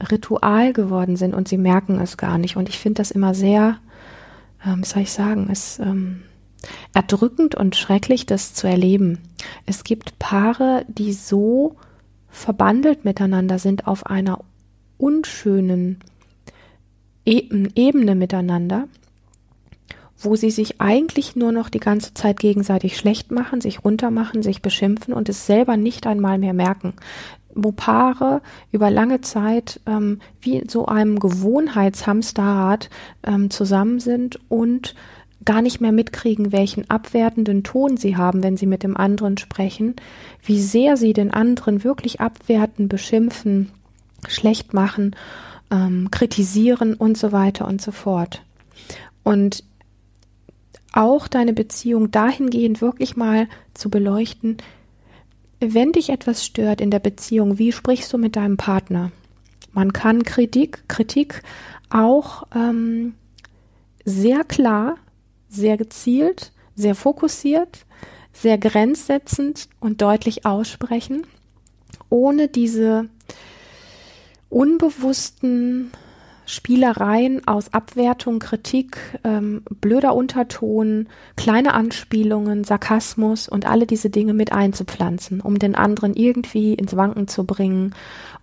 Ritual 0.00 0.72
geworden 0.72 1.16
sind 1.16 1.34
und 1.34 1.48
sie 1.48 1.58
merken 1.58 2.00
es 2.00 2.16
gar 2.16 2.38
nicht. 2.38 2.56
Und 2.56 2.68
ich 2.68 2.78
finde 2.78 2.98
das 2.98 3.10
immer 3.10 3.34
sehr, 3.34 3.78
ähm, 4.64 4.84
soll 4.84 5.02
ich 5.02 5.12
sagen, 5.12 5.48
es 5.50 5.78
ähm, 5.78 6.22
erdrückend 6.94 7.54
und 7.54 7.76
schrecklich, 7.76 8.26
das 8.26 8.54
zu 8.54 8.66
erleben. 8.66 9.18
Es 9.66 9.84
gibt 9.84 10.18
Paare, 10.18 10.84
die 10.88 11.12
so 11.12 11.76
verbandelt 12.28 13.04
miteinander 13.04 13.58
sind 13.58 13.86
auf 13.86 14.06
einer 14.06 14.40
unschönen 14.98 15.98
Ebene 17.24 18.14
miteinander, 18.14 18.88
wo 20.18 20.34
sie 20.34 20.50
sich 20.50 20.80
eigentlich 20.80 21.36
nur 21.36 21.52
noch 21.52 21.68
die 21.68 21.78
ganze 21.78 22.14
Zeit 22.14 22.40
gegenseitig 22.40 22.96
schlecht 22.96 23.30
machen, 23.30 23.60
sich 23.60 23.84
runtermachen, 23.84 24.42
sich 24.42 24.62
beschimpfen 24.62 25.12
und 25.12 25.28
es 25.28 25.46
selber 25.46 25.76
nicht 25.76 26.06
einmal 26.06 26.38
mehr 26.38 26.54
merken 26.54 26.94
wo 27.64 27.72
Paare 27.72 28.40
über 28.72 28.90
lange 28.90 29.20
Zeit 29.20 29.80
ähm, 29.86 30.20
wie 30.40 30.56
in 30.56 30.68
so 30.68 30.86
einem 30.86 31.18
Gewohnheitshamsterrad 31.18 32.90
ähm, 33.24 33.50
zusammen 33.50 34.00
sind 34.00 34.38
und 34.48 34.94
gar 35.44 35.62
nicht 35.62 35.80
mehr 35.80 35.92
mitkriegen, 35.92 36.52
welchen 36.52 36.88
abwertenden 36.90 37.64
Ton 37.64 37.96
sie 37.96 38.16
haben, 38.16 38.42
wenn 38.42 38.56
sie 38.56 38.66
mit 38.66 38.82
dem 38.82 38.96
anderen 38.96 39.38
sprechen, 39.38 39.96
wie 40.42 40.60
sehr 40.60 40.96
sie 40.96 41.12
den 41.12 41.32
anderen 41.32 41.84
wirklich 41.84 42.20
abwerten, 42.20 42.88
beschimpfen, 42.88 43.70
schlecht 44.26 44.74
machen, 44.74 45.14
ähm, 45.70 46.10
kritisieren 46.10 46.94
und 46.94 47.16
so 47.16 47.32
weiter 47.32 47.66
und 47.66 47.80
so 47.80 47.92
fort. 47.92 48.42
Und 49.22 49.64
auch 50.92 51.28
deine 51.28 51.52
Beziehung 51.52 52.10
dahingehend 52.10 52.80
wirklich 52.80 53.16
mal 53.16 53.46
zu 53.74 53.90
beleuchten, 53.90 54.56
wenn 55.60 55.92
dich 55.92 56.10
etwas 56.10 56.44
stört 56.44 56.80
in 56.80 56.90
der 56.90 57.00
Beziehung, 57.00 57.58
wie 57.58 57.72
sprichst 57.72 58.12
du 58.12 58.18
mit 58.18 58.36
deinem 58.36 58.56
Partner? 58.56 59.10
Man 59.72 59.92
kann 59.92 60.22
Kritik, 60.22 60.88
Kritik 60.88 61.42
auch 61.90 62.44
ähm, 62.54 63.14
sehr 64.04 64.44
klar, 64.44 64.96
sehr 65.48 65.76
gezielt, 65.76 66.52
sehr 66.74 66.94
fokussiert, 66.94 67.86
sehr 68.32 68.58
grenzsetzend 68.58 69.68
und 69.80 70.00
deutlich 70.00 70.46
aussprechen, 70.46 71.26
ohne 72.08 72.48
diese 72.48 73.08
unbewussten 74.48 75.90
Spielereien 76.48 77.46
aus 77.46 77.74
Abwertung, 77.74 78.38
Kritik, 78.38 78.96
ähm, 79.22 79.62
blöder 79.82 80.14
Unterton, 80.14 81.06
kleine 81.36 81.74
Anspielungen, 81.74 82.64
Sarkasmus 82.64 83.50
und 83.50 83.66
alle 83.66 83.84
diese 83.86 84.08
Dinge 84.08 84.32
mit 84.32 84.50
einzupflanzen, 84.50 85.42
um 85.42 85.58
den 85.58 85.74
anderen 85.74 86.14
irgendwie 86.14 86.72
ins 86.72 86.96
Wanken 86.96 87.28
zu 87.28 87.44
bringen 87.44 87.94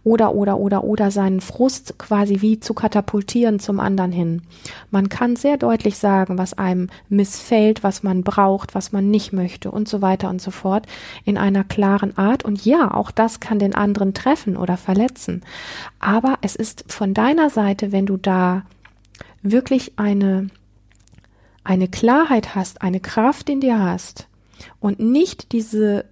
oder, 0.06 0.36
oder, 0.36 0.60
oder, 0.60 0.84
oder 0.84 1.10
seinen 1.10 1.42
Frust 1.42 1.98
quasi 1.98 2.42
wie 2.42 2.60
zu 2.60 2.76
katapultieren 2.76 3.60
zum 3.60 3.80
anderen 3.80 4.12
hin. 4.12 4.44
Man 4.92 5.10
kann 5.10 5.36
sehr 5.36 5.58
deutlich 5.58 5.98
sagen, 5.98 6.38
was 6.38 6.54
einem 6.54 6.90
missfällt, 7.10 7.84
was 7.84 8.04
man 8.04 8.24
braucht, 8.24 8.76
was 8.76 8.92
man 8.92 9.10
nicht 9.10 9.34
möchte 9.34 9.72
und 9.72 9.90
so 9.90 10.04
weiter 10.04 10.30
und 10.30 10.44
so 10.44 10.52
fort 10.52 10.86
in 11.26 11.40
einer 11.40 11.64
klaren 11.64 12.16
Art. 12.20 12.46
Und 12.46 12.64
ja, 12.66 12.94
auch 12.94 13.10
das 13.10 13.40
kann 13.40 13.58
den 13.58 13.74
anderen 13.74 14.14
treffen 14.14 14.58
oder 14.58 14.78
verletzen. 14.78 15.42
Aber 16.00 16.38
es 16.42 16.56
ist 16.56 16.86
von 16.88 17.16
deiner 17.16 17.50
Seite, 17.50 17.92
wenn 17.96 18.06
du 18.06 18.18
da 18.18 18.66
wirklich 19.42 19.94
eine, 19.96 20.50
eine 21.64 21.88
Klarheit 21.88 22.54
hast, 22.54 22.82
eine 22.82 23.00
Kraft 23.00 23.50
in 23.50 23.62
dir 23.62 23.80
hast 23.80 24.28
und 24.82 25.00
nicht 25.00 25.54
diese 25.54 26.04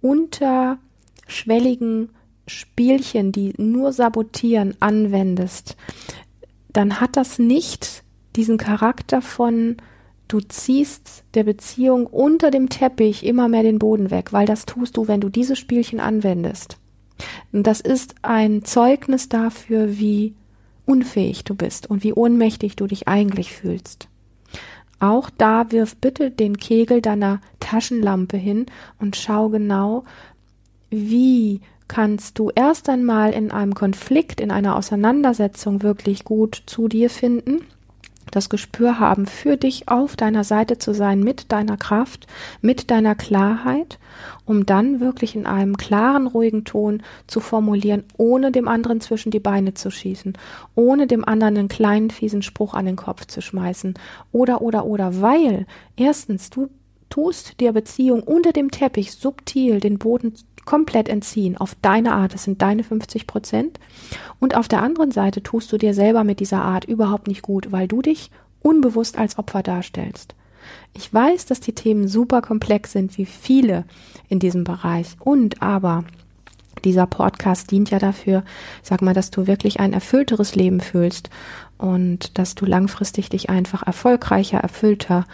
unterschwelligen 0.00 2.08
Spielchen, 2.48 3.30
die 3.30 3.54
nur 3.56 3.92
sabotieren, 3.92 4.74
anwendest, 4.80 5.76
dann 6.70 7.00
hat 7.00 7.16
das 7.16 7.38
nicht 7.38 8.02
diesen 8.34 8.58
Charakter 8.58 9.22
von 9.22 9.76
du 10.26 10.40
ziehst 10.40 11.22
der 11.34 11.44
Beziehung 11.44 12.06
unter 12.06 12.50
dem 12.50 12.68
Teppich 12.68 13.24
immer 13.24 13.46
mehr 13.46 13.62
den 13.62 13.78
Boden 13.78 14.10
weg, 14.10 14.32
weil 14.32 14.46
das 14.46 14.66
tust 14.66 14.96
du, 14.96 15.06
wenn 15.06 15.20
du 15.20 15.28
diese 15.28 15.54
Spielchen 15.54 16.00
anwendest. 16.00 16.78
Und 17.52 17.64
das 17.64 17.80
ist 17.80 18.16
ein 18.22 18.64
Zeugnis 18.64 19.28
dafür, 19.28 20.00
wie 20.00 20.34
unfähig 20.88 21.44
du 21.44 21.54
bist 21.54 21.88
und 21.88 22.02
wie 22.02 22.12
ohnmächtig 22.12 22.76
du 22.76 22.86
dich 22.86 23.08
eigentlich 23.08 23.52
fühlst. 23.52 24.08
Auch 25.00 25.30
da 25.30 25.70
wirf 25.70 25.96
bitte 25.96 26.30
den 26.30 26.56
Kegel 26.56 27.00
deiner 27.00 27.40
Taschenlampe 27.60 28.36
hin 28.36 28.66
und 28.98 29.14
schau 29.14 29.48
genau, 29.48 30.04
wie 30.90 31.60
kannst 31.86 32.38
du 32.38 32.50
erst 32.54 32.88
einmal 32.88 33.32
in 33.32 33.50
einem 33.50 33.74
Konflikt, 33.74 34.40
in 34.40 34.50
einer 34.50 34.76
Auseinandersetzung 34.76 35.82
wirklich 35.82 36.24
gut 36.24 36.62
zu 36.66 36.88
dir 36.88 37.10
finden, 37.10 37.60
das 38.30 38.48
Gespür 38.48 38.98
haben, 38.98 39.26
für 39.26 39.56
dich 39.56 39.88
auf 39.88 40.16
deiner 40.16 40.44
Seite 40.44 40.78
zu 40.78 40.94
sein, 40.94 41.20
mit 41.20 41.52
deiner 41.52 41.76
Kraft, 41.76 42.26
mit 42.60 42.90
deiner 42.90 43.14
Klarheit, 43.14 43.98
um 44.44 44.66
dann 44.66 45.00
wirklich 45.00 45.36
in 45.36 45.46
einem 45.46 45.76
klaren, 45.76 46.26
ruhigen 46.26 46.64
Ton 46.64 47.02
zu 47.26 47.40
formulieren, 47.40 48.04
ohne 48.16 48.52
dem 48.52 48.68
anderen 48.68 49.00
zwischen 49.00 49.30
die 49.30 49.40
Beine 49.40 49.74
zu 49.74 49.90
schießen, 49.90 50.36
ohne 50.74 51.06
dem 51.06 51.24
anderen 51.24 51.56
einen 51.56 51.68
kleinen, 51.68 52.10
fiesen 52.10 52.42
Spruch 52.42 52.74
an 52.74 52.86
den 52.86 52.96
Kopf 52.96 53.26
zu 53.26 53.40
schmeißen, 53.40 53.94
oder, 54.32 54.62
oder, 54.62 54.84
oder, 54.84 55.20
weil 55.20 55.66
erstens 55.96 56.50
du 56.50 56.68
tust 57.10 57.60
der 57.60 57.72
Beziehung 57.72 58.22
unter 58.22 58.52
dem 58.52 58.70
Teppich 58.70 59.12
subtil 59.12 59.80
den 59.80 59.98
Boden 59.98 60.34
komplett 60.64 61.08
entziehen, 61.08 61.56
auf 61.56 61.76
deine 61.80 62.12
Art, 62.12 62.34
das 62.34 62.44
sind 62.44 62.60
deine 62.60 62.84
50 62.84 63.26
Prozent. 63.26 63.80
Und 64.38 64.54
auf 64.54 64.68
der 64.68 64.82
anderen 64.82 65.10
Seite 65.10 65.42
tust 65.42 65.72
du 65.72 65.78
dir 65.78 65.94
selber 65.94 66.24
mit 66.24 66.40
dieser 66.40 66.60
Art 66.60 66.84
überhaupt 66.84 67.26
nicht 67.26 67.40
gut, 67.40 67.72
weil 67.72 67.88
du 67.88 68.02
dich 68.02 68.30
unbewusst 68.60 69.16
als 69.16 69.38
Opfer 69.38 69.62
darstellst. 69.62 70.34
Ich 70.92 71.12
weiß, 71.12 71.46
dass 71.46 71.60
die 71.60 71.74
Themen 71.74 72.06
super 72.06 72.42
komplex 72.42 72.92
sind, 72.92 73.16
wie 73.16 73.24
viele 73.24 73.84
in 74.28 74.40
diesem 74.40 74.64
Bereich. 74.64 75.16
Und 75.20 75.62
aber 75.62 76.04
dieser 76.84 77.06
Podcast 77.06 77.70
dient 77.70 77.90
ja 77.90 77.98
dafür, 77.98 78.44
sag 78.82 79.02
mal, 79.02 79.14
dass 79.14 79.30
du 79.30 79.46
wirklich 79.46 79.80
ein 79.80 79.92
erfüllteres 79.92 80.54
Leben 80.54 80.80
fühlst 80.80 81.30
und 81.78 82.38
dass 82.38 82.54
du 82.54 82.66
langfristig 82.66 83.30
dich 83.30 83.50
einfach 83.50 83.86
erfolgreicher, 83.86 84.58
erfüllter 84.58 85.24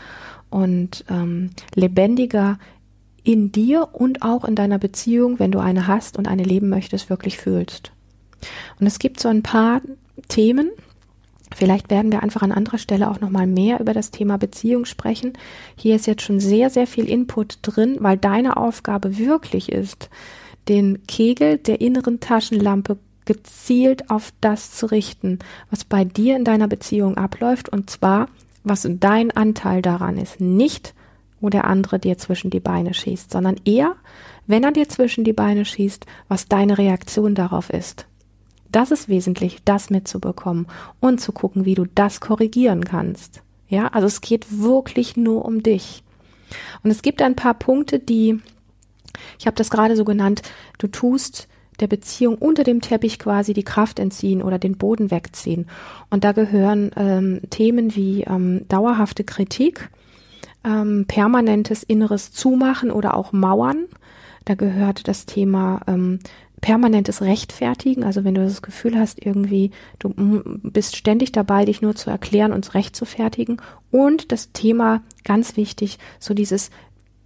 und 0.55 1.05
ähm, 1.11 1.51
lebendiger 1.75 2.61
in 3.25 3.51
dir 3.51 3.89
und 3.93 4.23
auch 4.23 4.45
in 4.45 4.55
deiner 4.55 4.79
Beziehung, 4.79 5.41
wenn 5.41 5.51
du 5.51 5.59
eine 5.59 5.89
hast 5.89 6.17
und 6.17 6.29
eine 6.29 6.45
leben 6.45 6.69
möchtest, 6.69 7.11
wirklich 7.11 7.39
fühlst. 7.39 7.91
Und 8.79 8.87
es 8.87 9.01
gibt 9.01 9.19
so 9.19 9.29
ein 9.29 9.43
paar 9.43 9.81
Themen, 10.29 10.71
Vielleicht 11.55 11.89
werden 11.89 12.11
wir 12.11 12.21
einfach 12.21 12.43
an 12.43 12.51
anderer 12.51 12.79
Stelle 12.79 13.09
auch 13.09 13.21
nochmal 13.21 13.47
mehr 13.47 13.79
über 13.79 13.95
das 13.95 14.11
Thema 14.11 14.39
Beziehung 14.39 14.87
sprechen. 14.87 15.35
Hier 15.77 15.95
ist 15.95 16.09
jetzt 16.09 16.23
schon 16.23 16.41
sehr, 16.41 16.69
sehr 16.69 16.89
viel 16.89 17.09
Input 17.09 17.59
drin, 17.63 17.99
weil 18.01 18.17
deine 18.17 18.57
Aufgabe 18.57 19.19
wirklich 19.19 19.71
ist, 19.71 20.11
den 20.69 21.07
Kegel 21.07 21.59
der 21.59 21.81
inneren 21.81 22.19
Taschenlampe 22.19 22.99
gezielt 23.25 24.11
auf 24.11 24.33
das 24.41 24.73
zu 24.73 24.87
richten, 24.87 25.39
was 25.71 25.85
bei 25.85 26.05
dir 26.05 26.35
in 26.35 26.45
deiner 26.45 26.67
Beziehung 26.67 27.17
abläuft 27.17 27.69
und 27.69 27.89
zwar, 27.89 28.29
was 28.65 28.89
dein 28.91 29.31
Anteil 29.31 29.83
daran 29.83 30.17
ist. 30.17 30.41
Nicht, 30.41 30.95
wo 31.41 31.51
der 31.51 31.65
andere 31.67 31.99
dir 31.99 32.19
zwischen 32.19 32.51
die 32.51 32.61
Beine 32.61 32.95
schießt, 32.95 33.31
sondern 33.31 33.57
eher, 33.65 33.97
wenn 34.47 34.65
er 34.65 34.73
dir 34.73 34.89
zwischen 34.89 35.25
die 35.25 35.33
Beine 35.33 35.65
schießt, 35.65 36.07
was 36.29 36.49
deine 36.49 36.79
Reaktion 36.79 37.35
darauf 37.35 37.71
ist. 37.71 38.07
Das 38.73 38.91
ist 38.91 39.09
wesentlich, 39.09 39.59
das 39.65 39.91
mitzubekommen 39.91 40.67
und 41.01 41.21
zu 41.21 41.33
gucken, 41.33 41.65
wie 41.65 41.75
du 41.75 41.85
das 41.95 42.21
korrigieren 42.21 42.85
kannst. 42.85 43.43
Ja, 43.69 43.89
also 43.89 44.07
es 44.07 44.21
geht 44.21 44.47
wirklich 44.61 45.17
nur 45.17 45.45
um 45.45 45.63
dich. 45.63 46.03
Und 46.83 46.91
es 46.91 47.03
gibt 47.03 47.23
ein 47.23 47.37
paar 47.37 47.55
Punkte, 47.55 47.99
die, 47.99 48.41
ich 49.39 49.47
habe 49.47 49.57
das 49.57 49.71
gerade 49.71 49.97
so 49.97 50.05
genannt, 50.05 50.43
du 50.79 50.89
tust 50.89 51.49
der 51.81 51.87
Beziehung 51.87 52.37
unter 52.37 52.65
dem 52.65 52.81
Teppich 52.81 53.19
quasi 53.19 53.53
die 53.53 53.65
Kraft 53.65 53.99
entziehen 53.99 54.43
oder 54.43 54.59
den 54.59 54.77
Boden 54.77 55.11
wegziehen. 55.11 55.67
Und 56.11 56.25
da 56.25 56.33
gehören 56.33 56.91
ähm, 56.97 57.41
Themen 57.51 57.95
wie 57.97 58.23
ähm, 58.23 58.67
dauerhafte 58.69 59.25
Kritik, 59.25 59.91
ähm, 60.65 61.05
permanentes 61.07 61.83
inneres 61.83 62.33
Zumachen 62.33 62.91
oder 62.91 63.17
auch 63.17 63.33
Mauern. 63.33 63.87
Da 64.45 64.55
gehört 64.55 65.09
das 65.09 65.27
Thema 65.27 65.81
ähm, 65.87 66.21
permanentes 66.61 67.21
Rechtfertigen, 67.21 68.05
also 68.05 68.25
wenn 68.25 68.35
du 68.35 68.43
das 68.43 68.63
Gefühl 68.63 68.99
hast, 68.99 69.25
irgendwie, 69.25 69.71
du 69.99 70.15
bist 70.63 70.97
ständig 70.97 71.31
dabei, 71.31 71.67
dich 71.67 71.83
nur 71.83 71.95
zu 71.95 72.09
erklären 72.09 72.53
und 72.53 72.65
zu 72.65 73.05
fertigen. 73.05 73.61
Und 73.91 74.33
das 74.33 74.53
Thema, 74.53 75.03
ganz 75.25 75.59
wichtig, 75.59 75.99
so 76.19 76.33
dieses 76.33 76.71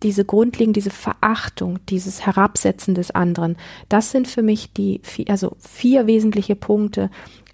diese 0.02 0.24
grundlegende, 0.24 0.78
diese 0.78 0.90
Verachtung, 0.90 1.78
dieses 1.88 2.24
Herabsetzen 2.24 2.94
des 2.94 3.10
anderen, 3.10 3.56
das 3.88 4.10
sind 4.10 4.28
für 4.28 4.42
mich 4.42 4.72
die, 4.72 5.00
also 5.28 5.56
vier 5.58 6.06
wesentliche 6.06 6.56
Punkte, 6.56 7.10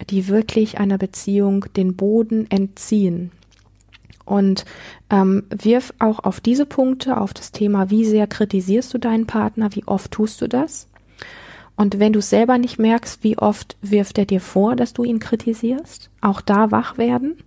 die 0.09 0.27
wirklich 0.27 0.77
einer 0.77 0.97
Beziehung 0.97 1.65
den 1.75 1.95
Boden 1.95 2.49
entziehen. 2.49 3.31
Und 4.25 4.65
ähm, 5.11 5.43
wirf 5.49 5.93
auch 5.99 6.19
auf 6.19 6.39
diese 6.39 6.65
Punkte, 6.65 7.17
auf 7.21 7.33
das 7.33 7.51
Thema, 7.51 7.91
wie 7.91 8.05
sehr 8.05 8.25
kritisierst 8.25 8.93
du 8.93 8.97
deinen 8.97 9.27
Partner, 9.27 9.69
wie 9.75 9.85
oft 9.85 10.11
tust 10.11 10.41
du 10.41 10.47
das? 10.47 10.87
Und 11.75 11.99
wenn 11.99 12.13
du 12.13 12.21
selber 12.21 12.57
nicht 12.57 12.79
merkst, 12.79 13.23
wie 13.23 13.37
oft 13.37 13.77
wirft 13.81 14.17
er 14.17 14.25
dir 14.25 14.41
vor, 14.41 14.75
dass 14.75 14.93
du 14.93 15.03
ihn 15.03 15.19
kritisierst, 15.19 16.09
auch 16.21 16.41
da 16.41 16.71
wach 16.71 16.97
werden. 16.97 17.37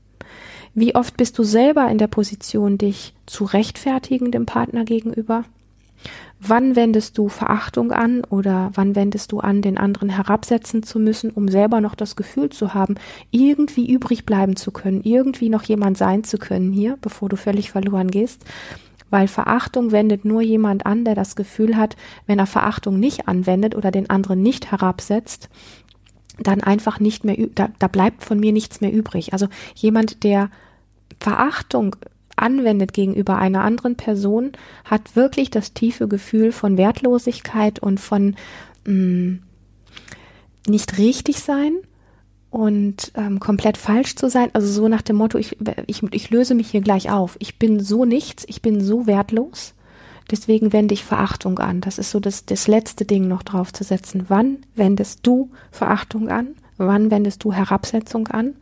Wie 0.81 0.95
oft 0.95 1.17
bist 1.17 1.37
du 1.37 1.43
selber 1.43 1.91
in 1.91 1.99
der 1.99 2.07
Position, 2.07 2.79
dich 2.79 3.13
zu 3.27 3.43
rechtfertigen 3.43 4.31
dem 4.31 4.47
Partner 4.47 4.85
gegenüber? 4.85 5.43
Wann 6.39 6.77
wendest 6.77 7.19
du 7.19 7.29
Verachtung 7.29 7.91
an 7.91 8.23
oder 8.31 8.71
wann 8.75 8.95
wendest 8.95 9.33
du 9.33 9.41
an, 9.41 9.61
den 9.61 9.77
anderen 9.77 10.09
herabsetzen 10.09 10.85
zu 10.85 11.01
müssen, 11.01 11.31
um 11.31 11.49
selber 11.49 11.81
noch 11.81 11.97
das 11.97 12.15
Gefühl 12.15 12.51
zu 12.51 12.75
haben, 12.75 12.95
irgendwie 13.33 13.91
übrig 13.91 14.25
bleiben 14.25 14.55
zu 14.55 14.71
können, 14.71 15.01
irgendwie 15.03 15.49
noch 15.49 15.65
jemand 15.65 15.99
sein 15.99 16.23
zu 16.23 16.39
können 16.39 16.71
hier, 16.73 16.97
bevor 17.01 17.29
du 17.29 17.35
völlig 17.35 17.73
verloren 17.73 18.13
gehst? 18.13 18.45
Weil 19.11 19.27
Verachtung 19.27 19.91
wendet 19.91 20.25
nur 20.25 20.43
jemand 20.43 20.87
an, 20.87 21.05
der 21.05 21.17
das 21.17 21.35
Gefühl 21.35 21.77
hat, 21.77 21.97
wenn 22.29 22.39
er 22.39 22.47
Verachtung 22.47 23.01
nicht 23.01 23.27
anwendet 23.27 23.75
oder 23.75 23.91
den 23.91 24.11
anderen 24.11 24.43
nicht 24.43 24.71
herabsetzt, 24.71 25.49
dann 26.39 26.63
einfach 26.63 27.01
nicht 27.01 27.25
mehr, 27.25 27.49
da, 27.57 27.69
da 27.81 27.89
bleibt 27.89 28.23
von 28.23 28.39
mir 28.39 28.53
nichts 28.53 28.81
mehr 28.81 28.93
übrig. 28.93 29.33
Also 29.33 29.49
jemand, 29.75 30.23
der 30.23 30.51
Verachtung 31.21 31.97
anwendet 32.37 32.93
gegenüber 32.93 33.37
einer 33.37 33.65
anderen 33.65 33.97
Person, 33.97 34.53
hat 34.85 35.17
wirklich 35.17 35.51
das 35.51 35.73
tiefe 35.75 36.09
Gefühl 36.09 36.53
von 36.53 36.79
Wertlosigkeit 36.79 37.79
und 37.81 37.99
von 37.99 38.37
mh, 38.87 38.93
mm, 38.93 39.43
nicht 40.69 40.99
richtig 40.99 41.41
sein 41.41 41.73
und 42.51 43.13
ähm, 43.15 43.41
komplett 43.41 43.77
falsch 43.77 44.17
zu 44.17 44.29
sein. 44.29 44.51
Also 44.53 44.69
so 44.69 44.89
nach 44.89 45.03
dem 45.03 45.17
Motto, 45.17 45.39
ich, 45.39 45.57
ich, 45.87 46.03
ich 46.03 46.31
löse 46.31 46.55
mich 46.55 46.71
hier 46.71 46.81
gleich 46.81 47.11
auf. 47.11 47.37
Ich 47.41 47.59
bin 47.59 47.81
so 47.81 48.05
nichts, 48.05 48.45
ich 48.47 48.63
bin 48.63 48.81
so 48.81 49.07
wertlos. 49.07 49.75
Deswegen 50.31 50.73
wende 50.73 50.93
ich 50.93 51.05
Verachtung 51.05 51.59
an. 51.59 51.81
Das 51.81 51.99
ist 51.99 52.11
so 52.11 52.21
das, 52.21 52.45
das 52.45 52.69
letzte 52.69 53.05
Ding 53.07 53.29
noch 53.29 53.43
drauf 53.43 53.73
zu 53.73 53.83
setzen. 53.83 54.27
Wann 54.29 54.59
wendest 54.75 55.27
du 55.27 55.51
Verachtung 55.71 56.29
an? 56.29 56.49
Wann 56.77 57.11
wendest 57.11 57.45
du 57.45 57.53
Herabsetzung 57.53 58.29
an? 58.29 58.55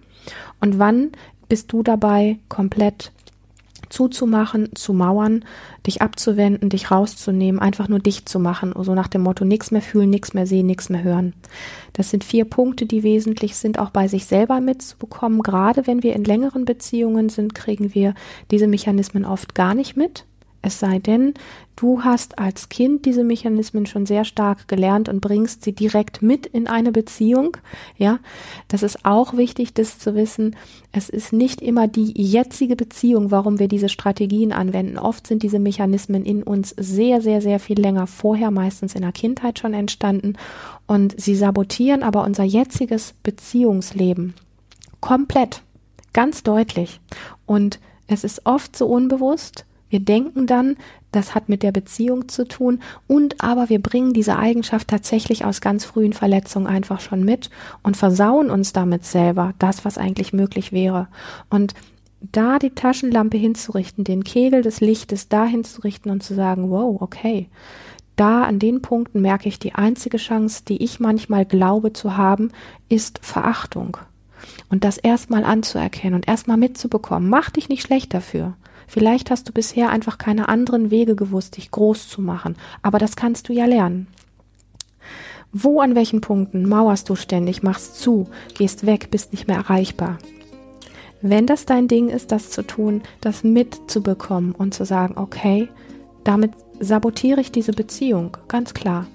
Und 0.61 0.79
wann 0.79 1.11
bist 1.49 1.73
du 1.73 1.83
dabei 1.83 2.39
komplett 2.49 3.13
zuzumachen, 3.89 4.71
zu 4.75 4.93
mauern, 4.93 5.45
dich 5.87 6.03
abzuwenden, 6.03 6.71
dich 6.71 6.91
rauszunehmen, 6.91 7.61
einfach 7.61 7.89
nur 7.89 7.99
dicht 7.99 8.29
zu 8.29 8.39
machen, 8.39 8.75
so 8.77 8.95
nach 8.95 9.09
dem 9.09 9.23
Motto 9.23 9.45
nichts 9.45 9.71
mehr 9.71 9.83
fühlen, 9.83 10.11
nichts 10.11 10.35
mehr 10.35 10.47
sehen, 10.47 10.67
nichts 10.67 10.89
mehr 10.89 11.03
hören. 11.03 11.35
Das 11.93 12.11
sind 12.11 12.25
vier 12.25 12.45
Punkte, 12.45 12.87
die 12.87 13.03
wesentlich 13.03 13.57
sind, 13.57 13.79
auch 13.79 13.91
bei 13.91 14.09
sich 14.09 14.27
selber 14.27 14.61
mitzubekommen. 14.61 15.43
Gerade 15.43 15.87
wenn 15.87 16.03
wir 16.03 16.15
in 16.15 16.25
längeren 16.25 16.65
Beziehungen 16.65 17.29
sind, 17.29 17.55
kriegen 17.55 17.95
wir 17.95 18.15
diese 18.51 18.67
Mechanismen 18.67 19.25
oft 19.25 19.55
gar 19.55 19.75
nicht 19.75 19.97
mit. 19.97 20.25
Es 20.63 20.81
sei 20.81 20.99
denn, 20.99 21.35
du 21.77 22.03
hast 22.03 22.39
als 22.39 22.69
Kind 22.69 23.05
diese 23.05 23.23
Mechanismen 23.23 23.87
schon 23.87 24.07
sehr 24.07 24.25
stark 24.25 24.67
gelernt 24.67 25.09
und 25.09 25.21
bringst 25.21 25.62
sie 25.62 25.73
direkt 25.73 26.23
mit 26.23 26.47
in 26.47 26.67
eine 26.67 26.91
Beziehung. 26.91 27.57
Ja, 27.97 28.19
das 28.69 28.83
ist 28.83 29.05
auch 29.05 29.37
wichtig, 29.37 29.75
das 29.75 29.99
zu 29.99 30.15
wissen. 30.15 30.57
Es 30.91 31.09
ist 31.09 31.33
nicht 31.33 31.61
immer 31.61 31.87
die 31.87 32.12
jetzige 32.21 32.77
Beziehung, 32.77 33.31
warum 33.31 33.59
wir 33.59 33.69
diese 33.69 33.89
Strategien 33.89 34.53
anwenden. 34.53 34.99
Oft 34.99 35.27
sind 35.27 35.43
diese 35.43 35.59
Mechanismen 35.59 36.25
in 36.25 36.43
uns 36.43 36.75
sehr, 36.79 37.21
sehr, 37.21 37.41
sehr 37.41 37.61
viel 37.61 37.79
länger 37.79 38.07
vorher, 38.07 38.51
meistens 38.51 38.95
in 38.95 39.03
der 39.03 39.12
Kindheit 39.12 39.59
schon 39.59 39.75
entstanden. 39.75 40.35
Und 40.87 41.21
sie 41.21 41.37
sabotieren 41.37 42.03
aber 42.03 42.25
unser 42.25 42.45
jetziges 42.45 43.15
Beziehungsleben 43.23 44.35
komplett, 45.01 45.62
ganz 46.12 46.43
deutlich. 46.43 47.01
Und 47.45 47.79
es 48.09 48.25
ist 48.25 48.45
oft 48.45 48.77
so 48.77 48.87
unbewusst, 48.87 49.67
wir 49.89 50.01
denken 50.01 50.47
dann, 50.47 50.77
das 51.16 51.35
hat 51.35 51.48
mit 51.48 51.62
der 51.62 51.72
Beziehung 51.72 52.29
zu 52.29 52.46
tun 52.46 52.81
und 53.07 53.42
aber 53.42 53.68
wir 53.68 53.81
bringen 53.81 54.12
diese 54.12 54.37
Eigenschaft 54.37 54.88
tatsächlich 54.88 55.44
aus 55.44 55.61
ganz 55.61 55.85
frühen 55.85 56.12
Verletzungen 56.12 56.66
einfach 56.66 57.00
schon 57.00 57.24
mit 57.24 57.50
und 57.83 57.96
versauen 57.96 58.50
uns 58.50 58.72
damit 58.72 59.05
selber 59.05 59.55
das, 59.59 59.85
was 59.85 59.98
eigentlich 59.98 60.33
möglich 60.33 60.72
wäre. 60.72 61.09
Und 61.48 61.74
da 62.20 62.59
die 62.59 62.70
Taschenlampe 62.70 63.37
hinzurichten, 63.37 64.05
den 64.05 64.24
Kegel 64.24 64.62
des 64.62 64.81
Lichtes 64.81 65.29
da 65.29 65.46
hinzurichten 65.46 66.11
und 66.11 66.22
zu 66.22 66.35
sagen, 66.35 66.70
wow, 66.70 67.00
okay, 67.00 67.48
da 68.16 68.44
an 68.44 68.59
den 68.59 68.83
Punkten 68.83 69.20
merke 69.20 69.48
ich, 69.48 69.59
die 69.59 69.74
einzige 69.74 70.16
Chance, 70.16 70.62
die 70.66 70.83
ich 70.83 71.00
manchmal 71.00 71.44
glaube 71.44 71.92
zu 71.92 72.16
haben, 72.16 72.50
ist 72.88 73.20
Verachtung. 73.22 73.98
Und 74.68 74.85
das 74.85 74.96
erstmal 74.96 75.44
anzuerkennen 75.44 76.14
und 76.14 76.29
erstmal 76.29 76.57
mitzubekommen. 76.57 77.29
Mach 77.29 77.50
dich 77.50 77.68
nicht 77.68 77.83
schlecht 77.83 78.14
dafür. 78.14 78.55
Vielleicht 78.87 79.31
hast 79.31 79.49
du 79.49 79.53
bisher 79.53 79.90
einfach 79.90 80.18
keine 80.18 80.49
anderen 80.49 80.90
Wege 80.90 81.16
gewusst, 81.16 81.57
dich 81.57 81.70
groß 81.70 82.09
zu 82.09 82.20
machen, 82.22 82.57
aber 82.83 82.99
das 82.99 83.16
kannst 83.16 83.49
du 83.49 83.53
ja 83.53 83.64
lernen. 83.66 84.07
Wo 85.53 85.81
an 85.81 85.94
welchen 85.94 86.20
Punkten 86.20 86.68
mauerst 86.68 87.09
du 87.09 87.16
ständig, 87.16 87.62
machst 87.62 87.99
zu, 87.99 88.29
gehst 88.55 88.85
weg, 88.85 89.09
bist 89.11 89.33
nicht 89.33 89.49
mehr 89.49 89.57
erreichbar? 89.57 90.18
Wenn 91.22 91.46
das 91.46 91.64
dein 91.64 91.88
Ding 91.88 92.09
ist, 92.09 92.31
das 92.31 92.51
zu 92.51 92.62
tun, 92.62 93.03
das 93.20 93.42
mitzubekommen 93.42 94.53
und 94.53 94.75
zu 94.75 94.85
sagen, 94.85 95.16
okay, 95.16 95.68
damit 96.25 96.53
sabotiere 96.79 97.40
ich 97.40 97.53
diese 97.53 97.72
Beziehung, 97.72 98.37
ganz 98.49 98.75
klar. 98.75 99.07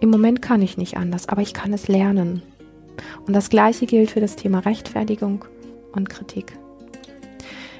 Im 0.00 0.10
Moment 0.10 0.42
kann 0.42 0.60
ich 0.60 0.76
nicht 0.76 0.96
anders, 0.96 1.28
aber 1.28 1.40
ich 1.40 1.54
kann 1.54 1.72
es 1.72 1.88
lernen. 1.88 2.42
Und 3.26 3.32
das 3.32 3.48
Gleiche 3.48 3.86
gilt 3.86 4.10
für 4.10 4.20
das 4.20 4.36
Thema 4.36 4.60
Rechtfertigung 4.60 5.44
und 5.92 6.10
Kritik. 6.10 6.58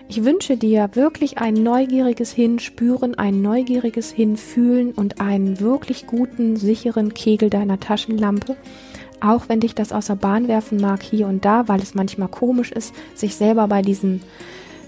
Ich 0.06 0.22
wünsche 0.22 0.56
dir 0.56 0.90
wirklich 0.92 1.38
ein 1.38 1.54
neugieriges 1.54 2.32
Hinspüren, 2.32 3.14
ein 3.14 3.40
neugieriges 3.40 4.10
Hinfühlen 4.10 4.92
und 4.92 5.20
einen 5.20 5.60
wirklich 5.60 6.06
guten, 6.06 6.56
sicheren 6.56 7.14
Kegel 7.14 7.48
deiner 7.48 7.80
Taschenlampe. 7.80 8.56
Auch 9.20 9.48
wenn 9.48 9.60
dich 9.60 9.74
das 9.74 9.92
aus 9.92 10.06
der 10.06 10.16
Bahn 10.16 10.46
werfen 10.46 10.78
mag 10.78 11.02
hier 11.02 11.26
und 11.26 11.44
da, 11.44 11.68
weil 11.68 11.80
es 11.80 11.94
manchmal 11.94 12.28
komisch 12.28 12.70
ist, 12.70 12.94
sich 13.14 13.34
selber 13.36 13.66
bei 13.68 13.80
diesen 13.80 14.20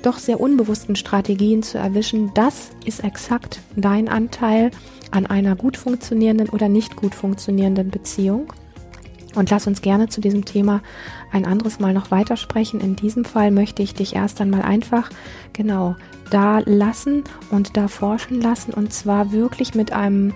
doch 0.03 0.19
sehr 0.19 0.39
unbewussten 0.39 0.95
Strategien 0.95 1.63
zu 1.63 1.79
erwischen, 1.79 2.31
das 2.35 2.71
ist 2.85 3.03
exakt 3.03 3.61
dein 3.75 4.09
Anteil 4.09 4.71
an 5.11 5.27
einer 5.27 5.57
gut 5.57 5.79
funktionierenden 5.79 6.51
oder 6.51 6.69
nicht 6.69 6.95
gut 6.97 7.15
funktionierenden 7.15 7.91
Beziehung. 7.91 8.53
Und 9.37 9.51
lass 9.51 9.67
uns 9.67 9.83
gerne 9.83 10.09
zu 10.09 10.21
diesem 10.21 10.45
Thema 10.45 10.83
ein 11.31 11.45
anderes 11.45 11.79
Mal 11.79 11.93
noch 11.93 12.11
weitersprechen. 12.11 12.81
In 12.81 12.97
diesem 12.97 13.25
Fall 13.25 13.51
möchte 13.51 13.83
ich 13.83 13.95
dich 13.95 14.17
erst 14.17 14.41
einmal 14.41 14.63
einfach 14.63 15.11
genau 15.53 15.95
da 16.31 16.61
lassen 16.65 17.23
und 17.51 17.77
da 17.77 17.87
forschen 17.87 18.41
lassen 18.41 18.73
und 18.73 18.93
zwar 18.93 19.31
wirklich 19.31 19.75
mit 19.75 19.93
einem 19.93 20.35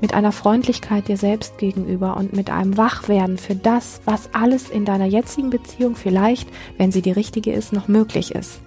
mit 0.00 0.14
einer 0.14 0.32
Freundlichkeit 0.32 1.08
dir 1.08 1.16
selbst 1.16 1.58
gegenüber 1.58 2.16
und 2.16 2.34
mit 2.34 2.50
einem 2.50 2.76
Wachwerden 2.76 3.38
für 3.38 3.54
das, 3.54 4.02
was 4.04 4.28
alles 4.34 4.68
in 4.68 4.84
deiner 4.84 5.06
jetzigen 5.06 5.50
Beziehung 5.50 5.96
vielleicht, 5.96 6.48
wenn 6.76 6.92
sie 6.92 7.02
die 7.02 7.10
richtige 7.10 7.52
ist, 7.52 7.72
noch 7.72 7.88
möglich 7.88 8.34
ist. 8.34 8.60